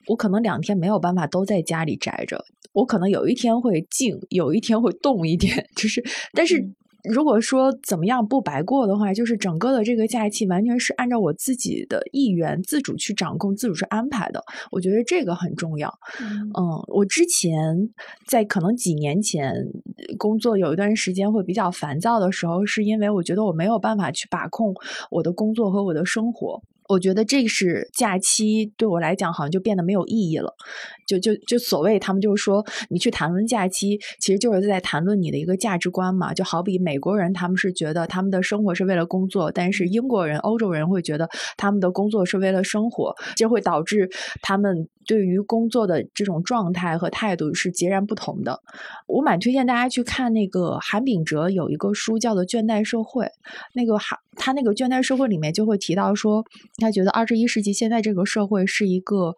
[0.07, 6.59] 我可能两天没有办法都在家里宅着，我可能有一天会静，有一天会动一点，就是但是。
[6.59, 14.43] 嗯如果说怎么样不白过的话，就是整个的这个假期完全是按照我自己的意愿自主去掌控、自主去安排的。
[14.73, 15.89] 我觉得这个很重要。
[16.21, 16.51] 嗯，
[16.89, 17.89] 我之前
[18.27, 24.75] 在可能几年前呃工作有一段时间会比较烦躁的时候，是因为我觉得我没有办法去把控
[25.11, 26.61] 我的工作和我的生活。
[26.89, 30.55] 我觉得这是假期对我来讲好像就变得没有意义了，
[31.07, 36.33] 就就就所谓他们就是说你去谈论假期，其实就是在谈论你的一个价值观嘛。
[36.33, 44.09] 就好比美国人他们是觉得他们的生活是为了工作，但是英国人、欧洲人会觉得他们的工作是为了生活，这会导致
[44.41, 48.61] 他们对于工作的这种状态和态度是截然不同的。
[49.07, 53.25] 我蛮推荐大家去看那个韩炳哲有一个书叫做《倦怠社会》，
[53.75, 56.45] 那个韩他那个《倦怠社会》里面就会提到说，
[56.79, 59.35] 他觉得二十一世纪现在这个社会是一个。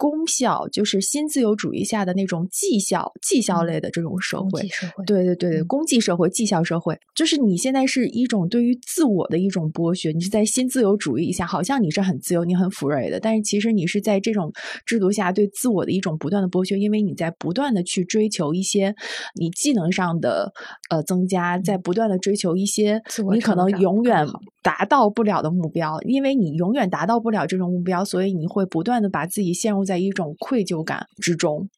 [0.00, 5.66] 功效就是新自由主义下的那种绩效、绩效类的这种社会，社会，对对对对，嗯。
[5.66, 14.50] 公绩社会、绩效社会，就是你现在是一种对于自我的一种剥削，你是在新自由主义下，好像你是很自由、你很 free 的，但是其实你是在这种
[14.86, 18.94] 制度下对自我的一种不断的剥削，因为你在不断的去追求一些
[19.34, 20.50] 你技能上的
[20.88, 24.26] 呃增加，在不断的追求一些你可能永远
[24.62, 31.68] 达到不了的目标，因为你永远达到不了这种目标，所以你会不断的把自己陷入在一种愧疚感之中，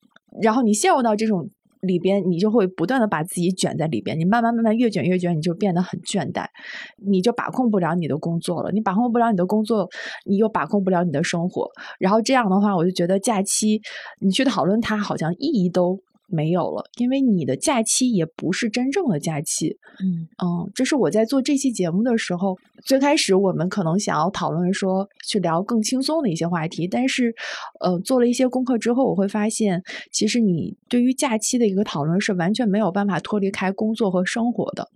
[0.42, 1.48] 然后你陷入到这种
[1.80, 6.44] 里边，你就会不断的把自己卷在里边，你慢慢慢慢越卷越卷，你就变得很倦怠，
[6.98, 9.88] 你就把控不了你的工作了，你把控不了你的工作，
[10.26, 13.80] 你又把控不了你的生活，然后这样的话，我就觉得假期
[14.20, 15.98] 你去讨论它，好像意义都。
[16.32, 27.34] 没有了，因为你的假期也不是真正的假期，嗯嗯，这是我在做这期节目的时候，最开始我们可能想要讨论说去聊更轻松的一些话题，但是，
[27.80, 34.88] 呃，做了一些功课之后，我会发现，其实你对于假期的一个讨论是完全没有办法脱离开工作和生活的。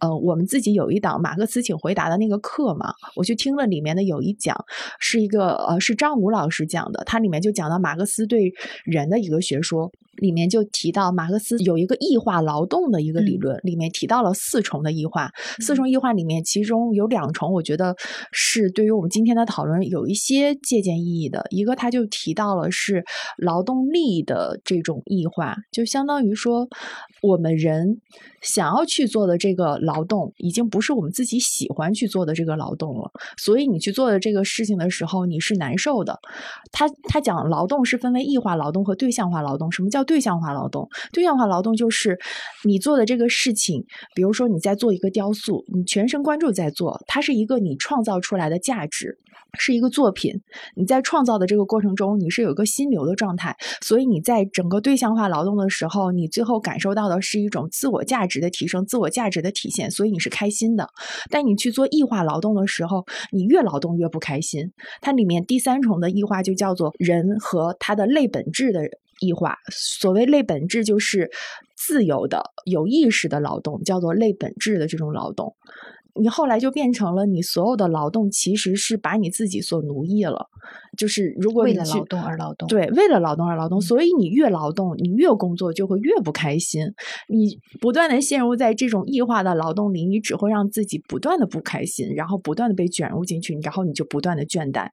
[0.00, 4.56] 呃，我们自己有一档马克思请回答的那个课嘛，我去听了里面的有一讲，
[5.00, 8.52] 是一个呃是张武老师讲的，他里面就讲到马克思对
[8.84, 17.94] 人的一个学说，里面就提到马克思有一个异化劳动的一个理嗯论，里面提到了四重的异化，四重异化里面其中有两重，我觉得
[18.32, 23.04] 是对于我们今天的讨论有一些借鉴意义的，一个他就提到了是
[23.36, 26.68] 劳动力的这种异化，就相当于说
[27.22, 28.00] 我们人
[28.40, 29.57] 想要去做的这个。
[29.58, 36.16] 个劳动已经不是我们自己喜欢去做的这个劳动了，所以你去做的这个事情的时候，你是难受的。
[36.70, 39.72] 他他讲劳动是分为异化劳动和对象化劳动。
[39.72, 40.88] 什么叫对象化劳动？
[41.12, 42.16] 对象化劳动就是
[42.64, 43.84] 你做的这个事情，
[44.14, 49.18] 比如说你在做一个雕塑，你全神贯注在做，它是一个你创造出来的价值。
[49.58, 50.40] 是一个作品，
[50.74, 60.88] 你在创造的这个过程中，你是有一个心流的状态，所以你在整个对象化劳动的时候，你最后感受到的是一种自我价值的提升、自我价值的体现，所以你是开心的。
[61.30, 64.72] 但你去做异化劳动的时候，你越劳动越不开心。
[65.00, 68.82] 它里面第三重的异化就叫做人和他的类本质的
[69.20, 69.56] 异化。
[69.70, 71.30] 所谓类本质，就是
[71.76, 75.54] 自由的、有意识的劳动，叫做类本质的这种劳动。
[76.20, 80.48] 你后来就变成了，你所有的劳动其实是把你自己所奴役了。
[80.96, 86.82] 就是如果为了劳动而劳动，对，为了劳动而劳动，所以你越劳动，你越工作就会越不开心。
[87.28, 94.88] 你不断的陷入在这种异化的劳动里，你只会让自己不断的不开心，然后不断的被卷入进去，然后你就不断的倦怠。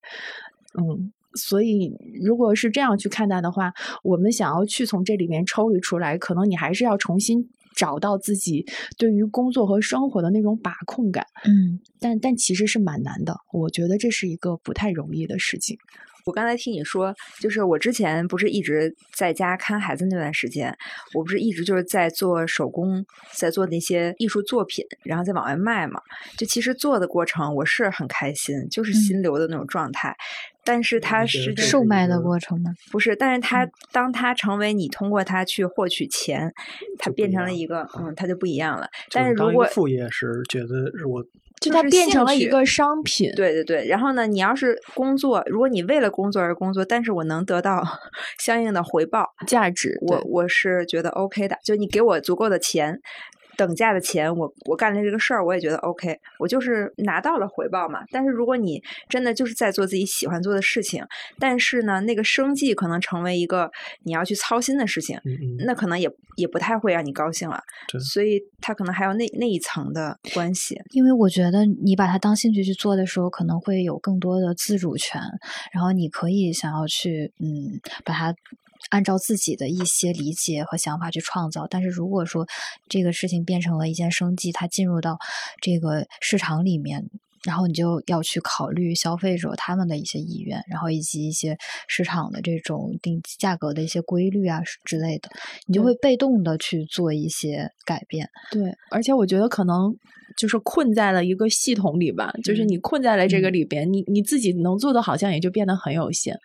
[0.80, 1.92] 嗯，所以
[2.24, 3.74] 如果是这样去看待的话，
[4.04, 7.50] 我们想要去从这里面抽离出来，可能你还是要重新。
[7.76, 8.66] 找到自己
[8.98, 15.78] 对于工作和生活的那种把控感，嗯，但但其实是蛮难的，我觉得这是一个不太容易的事情。
[16.26, 20.76] 我刚才听你说，就是我之前不是一直在家看孩子那段时间，
[21.14, 26.02] 我不是一直就是在做手工，在做那些艺术作品，然后再往外卖嘛。
[26.36, 30.18] 就其实做的过程我是很开心，就是心流的那种状态。
[30.64, 32.74] 但是它是售卖的过程吗？
[32.92, 36.52] 不是，但是它当它成为你通过它去获取钱，
[36.98, 38.90] 它变成了一个嗯，它就不一样了。
[39.12, 41.24] 但是如果副业是觉得我。
[41.60, 43.88] 就它变成了一个商品，对对对。
[43.88, 47.84] 然后呢，你要是工作，如果你为了工作而工作，但是我能得到
[48.40, 51.58] 相应的回报价值，我我是觉得 OK 的。
[51.64, 53.00] 就你给我足够的钱。
[53.58, 58.04] 等价的钱，我我干了这个事儿，我也觉得 OK，我就是拿到了回报嘛。
[58.12, 61.04] 但是如果你真的就是在做自己喜欢做的事情，
[61.40, 63.72] 但是呢，那个生计可能成为一个
[64.04, 65.20] 你要去操心的事情，
[65.66, 67.62] 那可能也也不太会让你高兴了。
[68.00, 70.82] 所以他可能还有那那一层的关系。
[70.92, 75.22] 因为我觉得你把它当兴趣去做的时候，可能会有更多的自主权，
[75.72, 78.36] 然后你可以想要去嗯把它。
[78.90, 82.48] 按照自己的一些理解和想法去创造，但是如果说
[82.88, 85.18] 这个事情变成了一件生计，它进入到
[85.62, 87.10] 这个市场里面，
[87.44, 91.58] 然后你就要去考虑消费者他们的一些意愿，然后以及一些
[91.88, 95.30] 市场的这种定价格的一些规律啊之类的，
[95.68, 98.30] 你就会被动的去做一些改变。
[98.52, 99.96] 对，而且我觉得可能。
[100.36, 106.38] 就是困在了一个系统里吧，就是你困在了这个里边，你你自己能做的好像也就变得很有限。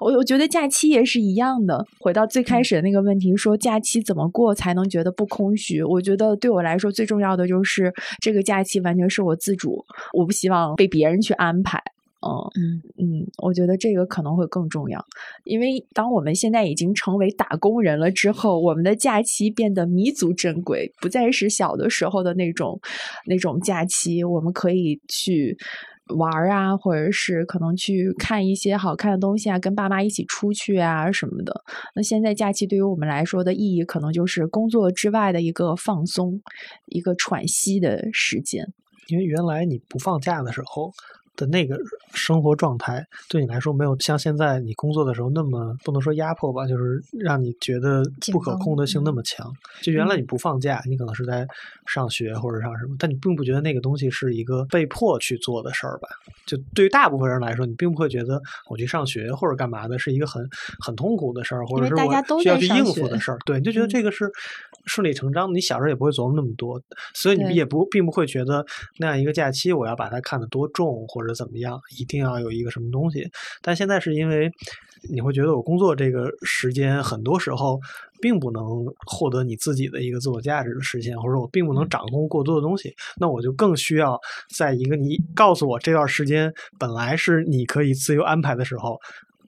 [0.00, 5.82] 我我觉得假期也是一样的，回到最开始的那个问题，说假期怎么过才能觉得不空虚？
[5.82, 11.82] 我觉得对我来说最重要的就是这个假期完全是我自主，我不希望被别人去安排。
[12.20, 15.00] 哦，嗯嗯，我觉得这个可能会更重要，
[15.44, 22.80] 因为当我们现在已经成为打工人了之后，我们的假期变得弥足珍贵，不再是小的时候的那种
[23.26, 25.56] 那种假期，我们可以去
[26.16, 31.62] 玩啊，或者是可能去看一些好看的东西啊，跟爸妈一起出去啊什么的。
[31.94, 36.42] 那现在假期对于我们来说的意义，可能就是工作之外的一个放松，
[36.86, 38.66] 一个喘息的时间。
[39.06, 40.90] 因为原来你不放假的时候。
[41.38, 41.78] 的那个
[42.12, 49.50] 生活状态对你来说没有像现在你工作的时候那么不能说压迫吧，就是让你觉得不可控的性那么强。
[49.80, 51.46] 就原来你不放假，你可能是在
[51.86, 56.08] 上学或者上什么，但你并不觉得那个东西是一个被迫去做的事儿吧？
[56.44, 60.44] 就对于大部分人来说，你并不会觉得我去上学或者干嘛的是一个很
[60.80, 63.38] 很痛苦的事儿，或者是我需要去应付的事儿。
[63.46, 64.28] 对，你就觉得这个是
[64.88, 65.54] 顺理成章。
[65.54, 66.82] 你小时候也不会琢磨那么多，
[67.14, 68.66] 所以你也不并不会觉得
[68.98, 71.28] 那样一个假期我要把它看得多重或者。
[71.28, 73.28] 或者怎么样，一定要有一个什么东西？
[73.60, 74.50] 但现在是因为
[75.10, 77.78] 你会觉得我工作这个时间，很多时候
[78.22, 78.62] 并不能
[79.04, 84.18] 获得你自己的一个自我价值的实现，或者我并不能掌控过多的东西，那我就更需要
[84.56, 88.98] 在一个你告诉我这段时间本来是你可以自由安排的时候。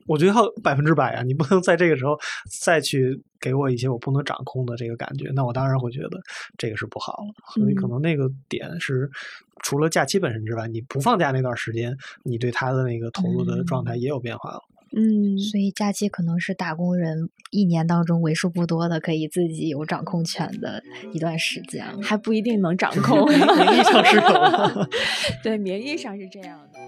[0.06, 1.22] 我觉得要百分之百啊！
[1.22, 2.18] 你不能在这个时候
[2.60, 6.20] 再去给我一些我不能掌控的这个感觉，那我当然会觉得
[6.58, 7.34] 这个是不好了。
[7.54, 9.08] 所以可能那个点是，
[9.62, 14.60] 除了假期本身之外，你不放假那段时间，你对他的那个投入的状态也有变化了。
[14.92, 20.82] 嗯，所以假期可能是打工人一年当中为数不多的可以自己有掌控权的
[21.12, 23.28] 一段时间，还不一定能掌控。
[23.28, 24.20] 名义上是
[25.44, 26.80] 对，名义上是这样的。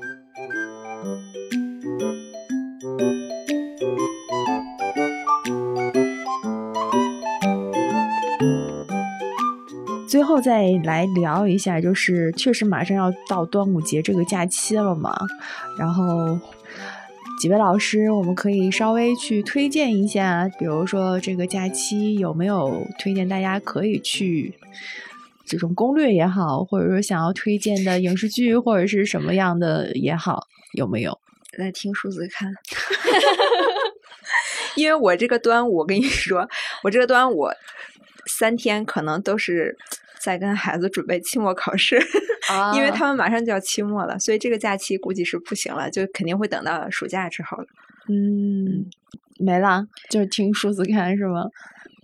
[10.13, 15.17] 最后再来聊一下，就是确实马上要到端午节这个假期了嘛，
[15.79, 16.39] 然后。
[17.41, 24.55] 几位老师，我们可以稍微去推荐一下，比如说这个假期有没有推荐大家可以去
[25.47, 31.19] 这种攻略也好，或者说想要推荐的影视剧或者是什么样的也好，有没有？
[31.57, 32.53] 来听数字看，
[34.77, 36.47] 因为我这个端午，我跟你说，
[36.85, 37.49] 我这个端午
[38.27, 39.77] 三天可能都是
[40.23, 42.01] 在跟孩子准备期末考试。
[42.75, 47.67] 因为他们马上就要期末了，所以这个假期估计是不行了，就肯定会等到暑假之后了。
[48.09, 48.85] 嗯，
[49.39, 51.45] 没了，就是听数字 看是吗？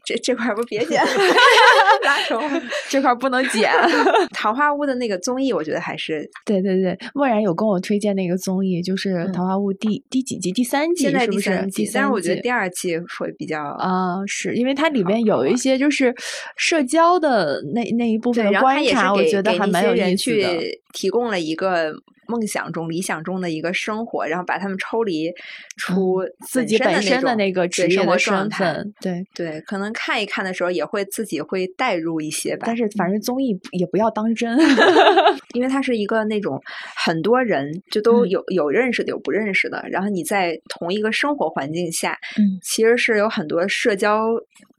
[0.08, 1.02] 这这块不别剪，
[2.02, 2.40] 拉手，
[2.88, 3.70] 这块不能剪。
[4.32, 6.98] 桃花坞的那个综艺，我觉得还是对对对。
[7.14, 10.50] 漠然有跟我推荐那个综艺，就是桃花坞第第几季？
[10.50, 11.66] 第三季是不是？
[11.74, 16.14] 第三，我觉得第二季会比较啊，是因为它里面有一些就是
[16.56, 20.58] 社交的那那一部分观察，我觉得还蛮有意思的，
[20.94, 21.92] 提供了一个。
[22.28, 25.32] 梦想中、理想中的一个生活，然后把他们抽离
[25.78, 32.64] 出自己本身的那个职业的状态，对对，可能看一看的时候也会自己会带入一些吧。
[32.66, 34.56] 但是反正综艺也不要当真
[35.54, 36.60] 因为它是一个那种
[36.94, 44.28] 很多人就都有有认识的有不认识的，然后你在同一个生活环境下，嗯，其实是有很多社交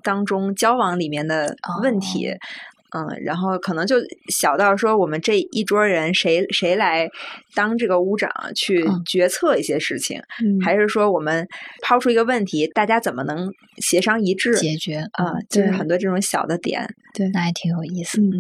[0.04, 2.32] 当中交往里面的问题。
[2.92, 3.98] 嗯，然后可能就
[4.30, 7.08] 小到说，我们这一桌人谁谁来
[7.54, 10.20] 当这个屋长去决策一些事情，
[10.62, 11.48] 还是说我们
[11.84, 15.34] 抛出一个问题，大家怎么能协商一致解决啊？
[15.50, 18.20] 就是很多这种小的点，对，那还挺有意思。
[18.20, 18.34] 嗯，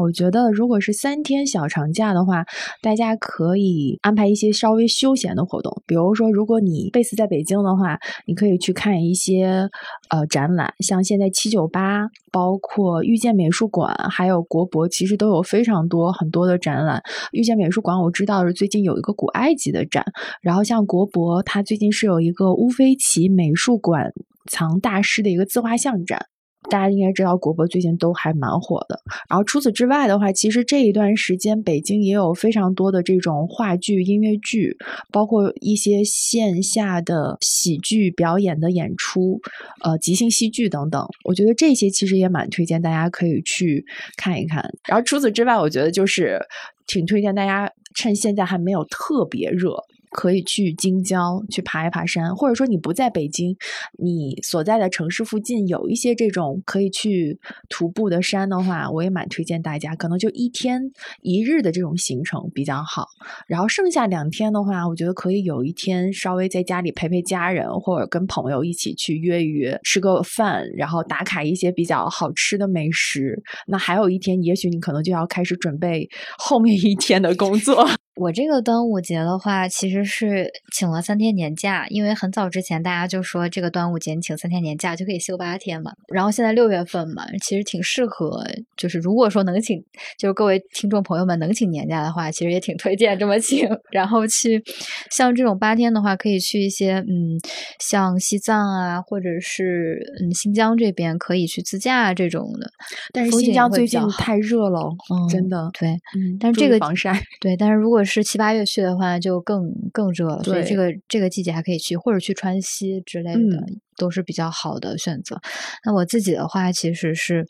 [0.00, 2.44] 我觉得如果是三天小长假的话，
[2.80, 9.68] 大家可以安排一些稍微休闲的活动，比如说，如果你 base 在北京的话，你可以去看一些
[10.10, 13.95] 呃展览，像现在七九八，包括遇见美术馆。
[14.10, 17.02] 还有国博，其实都有非常多很多的展览。
[17.32, 20.04] 遇见美术馆，我知道是最近有一个古埃及的展。
[20.40, 24.12] 然后像国博，它最近是有一个乌菲齐美术馆
[24.50, 26.26] 藏大师的一个自画像展。
[26.68, 29.00] 大家应该知道，国博最近都还蛮火的。
[29.28, 34.76] 然后除此之外的话，其实这一段时间北京也有非常多的这种话剧、音乐剧，
[35.12, 39.40] 包括一些线下的喜剧表演的演出，
[39.82, 41.06] 呃，即兴戏剧等等。
[41.24, 43.84] 我觉得这些其实也蛮推荐大家可以去
[44.16, 44.68] 看一看。
[44.88, 46.40] 然后除此之外，我觉得就是
[46.86, 49.76] 挺推荐大家趁现在还没有特别热。
[50.16, 53.54] 可以去京郊去爬一爬山，或者说你不在北京，
[53.98, 57.38] 你所在的城市附近有一些这种可以去
[57.68, 60.80] 徒步的山的话，我也蛮推荐大家，可能就一天
[61.20, 63.06] 一日的这种行程比较好。
[63.46, 73.42] 然后剩下两天的话，我觉得可以有一天稍微在家里陪陪家人，或者跟朋友一起去约约吃个饭，然后打卡一些比较好吃的美食。
[73.66, 77.86] 那还有一天，也许你可能就要开始准备后面一天的工作。
[78.16, 85.92] 我这个端午节的话，其实是请了三天年假，因为很早之前大家就说这个端午节你请三天年假就可以休八天嘛。
[86.08, 88.42] 然后现在六月份嘛，其实挺适合，
[88.74, 89.78] 就是如果说能请，
[90.18, 93.68] 就是各位听众朋友们能请年假的话，其实也挺推荐这么请。
[93.90, 94.64] 然后去
[95.10, 97.36] 像这种八天的话，可以去一些嗯，
[97.78, 102.70] 像西藏啊，或者是嗯新疆这边可以去自驾这种的。
[103.12, 104.88] 但是新疆最近太热了，
[105.30, 105.70] 真的。
[105.78, 113.66] 对，嗯，但是这个防晒，对，但是如果是七八月去的话，就更更热了，所以这个这个季节还可以去，或者去川西之类的。
[113.96, 115.40] 都是比较好的选择。
[115.84, 117.46] 那我自己的话，其实是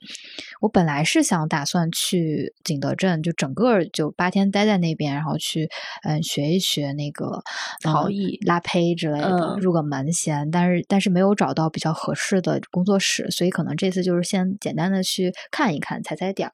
[0.61, 5.69] 我本来是想打算去景德镇，就整个就八天待在那边，然后去
[6.05, 7.43] 嗯学一学那个
[7.83, 10.51] 陶艺、拉胚之类的，入个门先。
[10.51, 16.53] 但是但是没有找到比较合适的工作室，所以可能这次就是先简单的去看一看、踩踩点儿。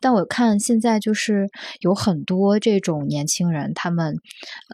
[0.00, 1.48] 但我看现在就是
[1.80, 4.16] 有很多这种年轻人，他们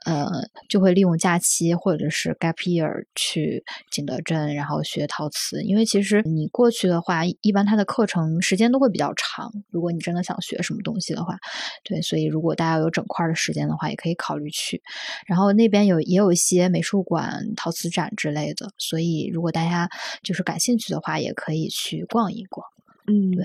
[0.06, 0.26] 呃
[0.68, 4.60] 就会利用假期或者是 gap year 去景德镇。
[4.61, 9.51] 然后学陶瓷，因为其实你过去的话，一般它的课程时间都会比较长。
[9.70, 11.39] 如果你真的想学什么东西的话，
[11.82, 14.82] 对，所以如果大家有整块的时间的话，也可以考虑去。
[15.27, 19.89] 然后那边有也有一些美术馆、陶瓷展之类的，所以如果大家
[20.23, 22.66] 就是感兴趣的话，也可以去逛一逛。
[23.11, 23.45] 嗯，对，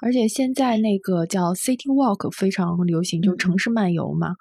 [0.00, 4.34] 而且现在那个叫 City Walk 非常流行，就是城市漫游嘛。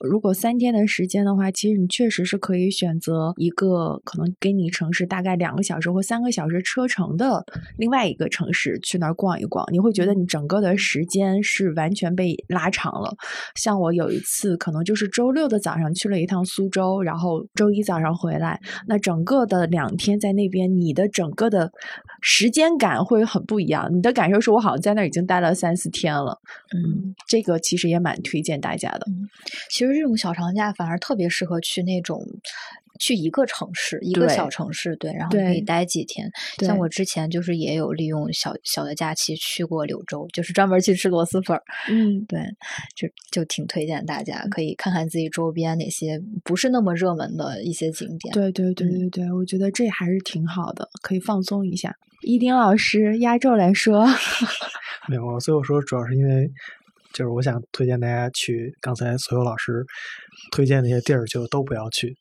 [0.00, 7.42] 如果三天的时间的话，其实你确实是可以选择一个可能给你城市大概两个小时或三个小时车程的
[7.78, 13.16] 另外一个城市去那儿逛一逛，你会觉得你整个的时间是完全被拉长了。
[13.54, 21.72] 像我有一次可能就是周六的早上去了一趟苏州，然后周一早上回来，那整个的两天在那边，你的整个的
[22.20, 24.17] 时间感会很不一样，你的。
[24.18, 26.40] 感受是我好像在那儿已经待了三四天了。
[26.74, 29.06] 嗯，这个其实也蛮推荐大家的。
[29.70, 32.26] 其实这种小长假反而特别适合去那种。
[32.98, 36.30] 去一个城市，一个小城市，对，然后可以待几天。
[36.58, 41.62] 像我之前就是也有利用小小的假期去过柳州，就是专门去吃螺蛳粉儿。
[41.88, 42.40] 嗯，对，
[42.94, 48.32] 就就挺推荐大家可以看看自己周边哪些不是那么热门的一些景点。
[48.34, 51.96] 对对对嗯对对，我觉得这还是挺好的，可以放松一下。
[52.22, 54.04] 一丁老师压轴来说，
[55.08, 56.50] 没有，所以我说主要是因为，
[57.18, 59.84] 就是我想推荐大家去刚才所有老师
[60.52, 62.14] 推荐那些地儿，就都不要去。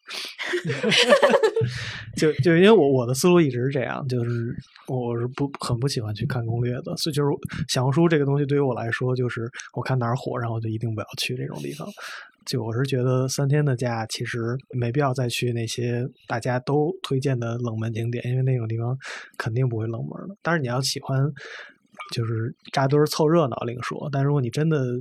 [2.18, 4.56] 就就因为我我的思路一直是这样，就是
[4.88, 7.30] 我是不很不喜欢去看攻略的，所以就是
[7.68, 11.88] 小红书这个东西对于我来说，就是我看哪儿火，然后就一定不要去这种地方。
[12.48, 18.98] 就我是觉得三天的假其实没必要再去那些大家都推荐的冷门景点，因为那种地方
[19.38, 20.36] 肯定不会冷门的。
[20.42, 21.20] 但是你要喜欢
[22.14, 25.00] 就是扎堆凑热闹另说，但如果你真的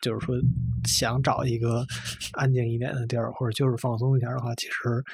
[0.00, 0.36] 就是说
[0.84, 1.84] 想找一个
[2.32, 5.04] 安静一点的地儿，或者就是放松一下的话，其实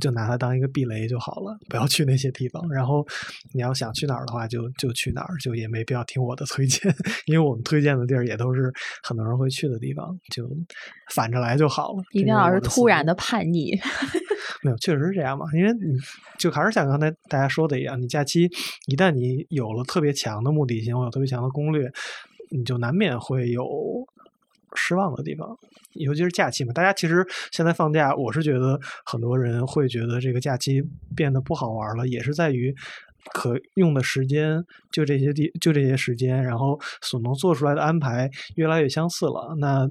[0.00, 2.68] 就拿它当一个避雷就好了，不要去那些地方。
[2.70, 3.06] 然后
[3.52, 6.94] 你要想去哪儿的话，就就去哪儿，就也没必要听我的推荐，
[7.26, 8.72] 因为我们推荐的地儿也都是
[9.02, 10.48] 很多人会去的地方，就
[11.14, 12.02] 反着来就好了。
[12.12, 13.72] 一定要是突然的叛逆。
[14.62, 15.46] 没有，确实是这样嘛。
[15.54, 15.98] 因为你
[16.38, 18.48] 就还是像刚才大家说的一样，你假期
[18.86, 21.90] 一旦你有了特别强的目的性，或有特别强的攻略，
[22.50, 23.64] 你就难免会有
[24.86, 25.48] 失望的地方。
[25.94, 30.80] 尤其是假期嘛，大家其实现在放假，我是觉得很多人会觉得这个假期
[31.16, 32.74] 变得不好玩了，也是在于。
[33.32, 39.56] 可用的时间就这些地，就这些时间，然后所能做出来的安排越来越相似了。
[39.58, 39.84] 那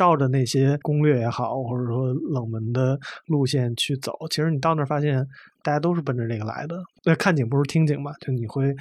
[0.00, 5.26] 照着那些攻略也好，或者说冷门的路线去走，其实你到那儿发现
[5.62, 6.82] 大家都是奔着这个来的。
[7.04, 8.74] 那看景不如听景嘛，就你会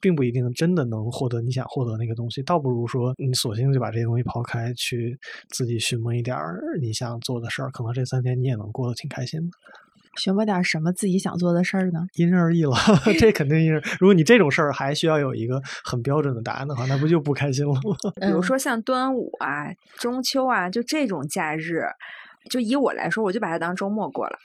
[0.00, 9.56] 并不一定真的能获得你想获得那个东西，倒不如说你索性就把这些东西抛开，去自己寻摸一点儿你想做的事儿，可能这三天你也能过得挺开心的。
[10.16, 12.06] 寻摸点什么自己想做的事儿呢？
[12.14, 12.74] 因人而异了，
[13.18, 13.82] 这肯定因人。
[14.00, 17.80] 如果你这种事儿还需要有一个很标准的答案的话，那不就不开心了吗？
[18.20, 19.66] 比如说像端午啊、
[19.98, 21.82] 中秋啊，就这种假日，
[22.50, 24.38] 就以我来说，我就把它当周末过了。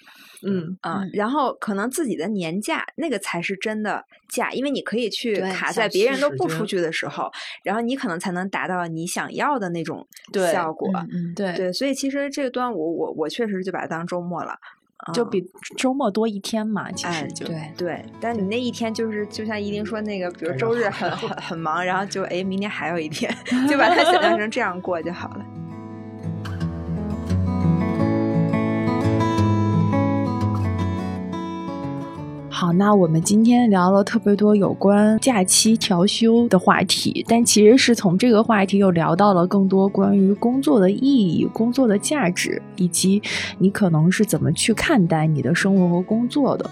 [0.43, 7.29] 嗯啊、嗯然后可能自己的年假那个才是真的假，因为你可以去卡在别人都不出去的时候，
[7.63, 10.03] 然后你可能才能达到你想要的那种
[10.51, 10.89] 效果。
[10.95, 14.80] 嗯嗯，对，对，所以其实这个端午，我我确实就把它当周末了，嗯
[15.13, 15.43] 就比
[15.77, 17.71] 周末多一天嘛，其哎实就、对。
[17.77, 23.33] 对，但你那一天就是就像依林说那个，比如周日很 很很忙，然后就哎明天还有一天，
[23.67, 25.45] 就把它 想象成这样过就好了。
[32.61, 43.19] 好，那我们今天聊了特别多有关假期调休的话题，但其实是从这个话题又聊到了更多关于工作的意义、工作的价值，以及
[43.57, 46.69] 你可能是怎么去看待你的生活和工作的。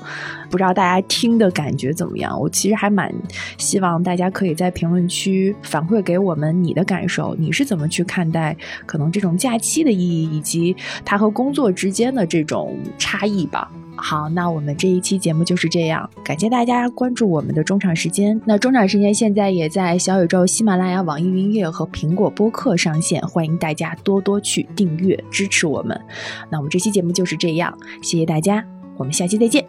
[0.47, 2.39] 不知道大家听的感觉怎么样？
[2.39, 3.11] 我其实还蛮
[3.57, 8.55] 希望大家可以在评论区反馈给我们你的感受，你是怎么去看待
[8.85, 13.71] 可能这种假期的意义，以及它和工作之间的这种差异吧。
[14.01, 18.39] 好，那我们这一期节目就是这样，感谢大家关注我们的中场时间。
[18.45, 25.99] 那中场时间现在也在小宇宙、喜马拉雅、网易云音乐和苹果播客上线，欢迎大家多多去订阅支持我们。
[26.49, 28.65] 那我们这期节目就是这样，谢谢大家，
[28.97, 29.65] 我们下期再见，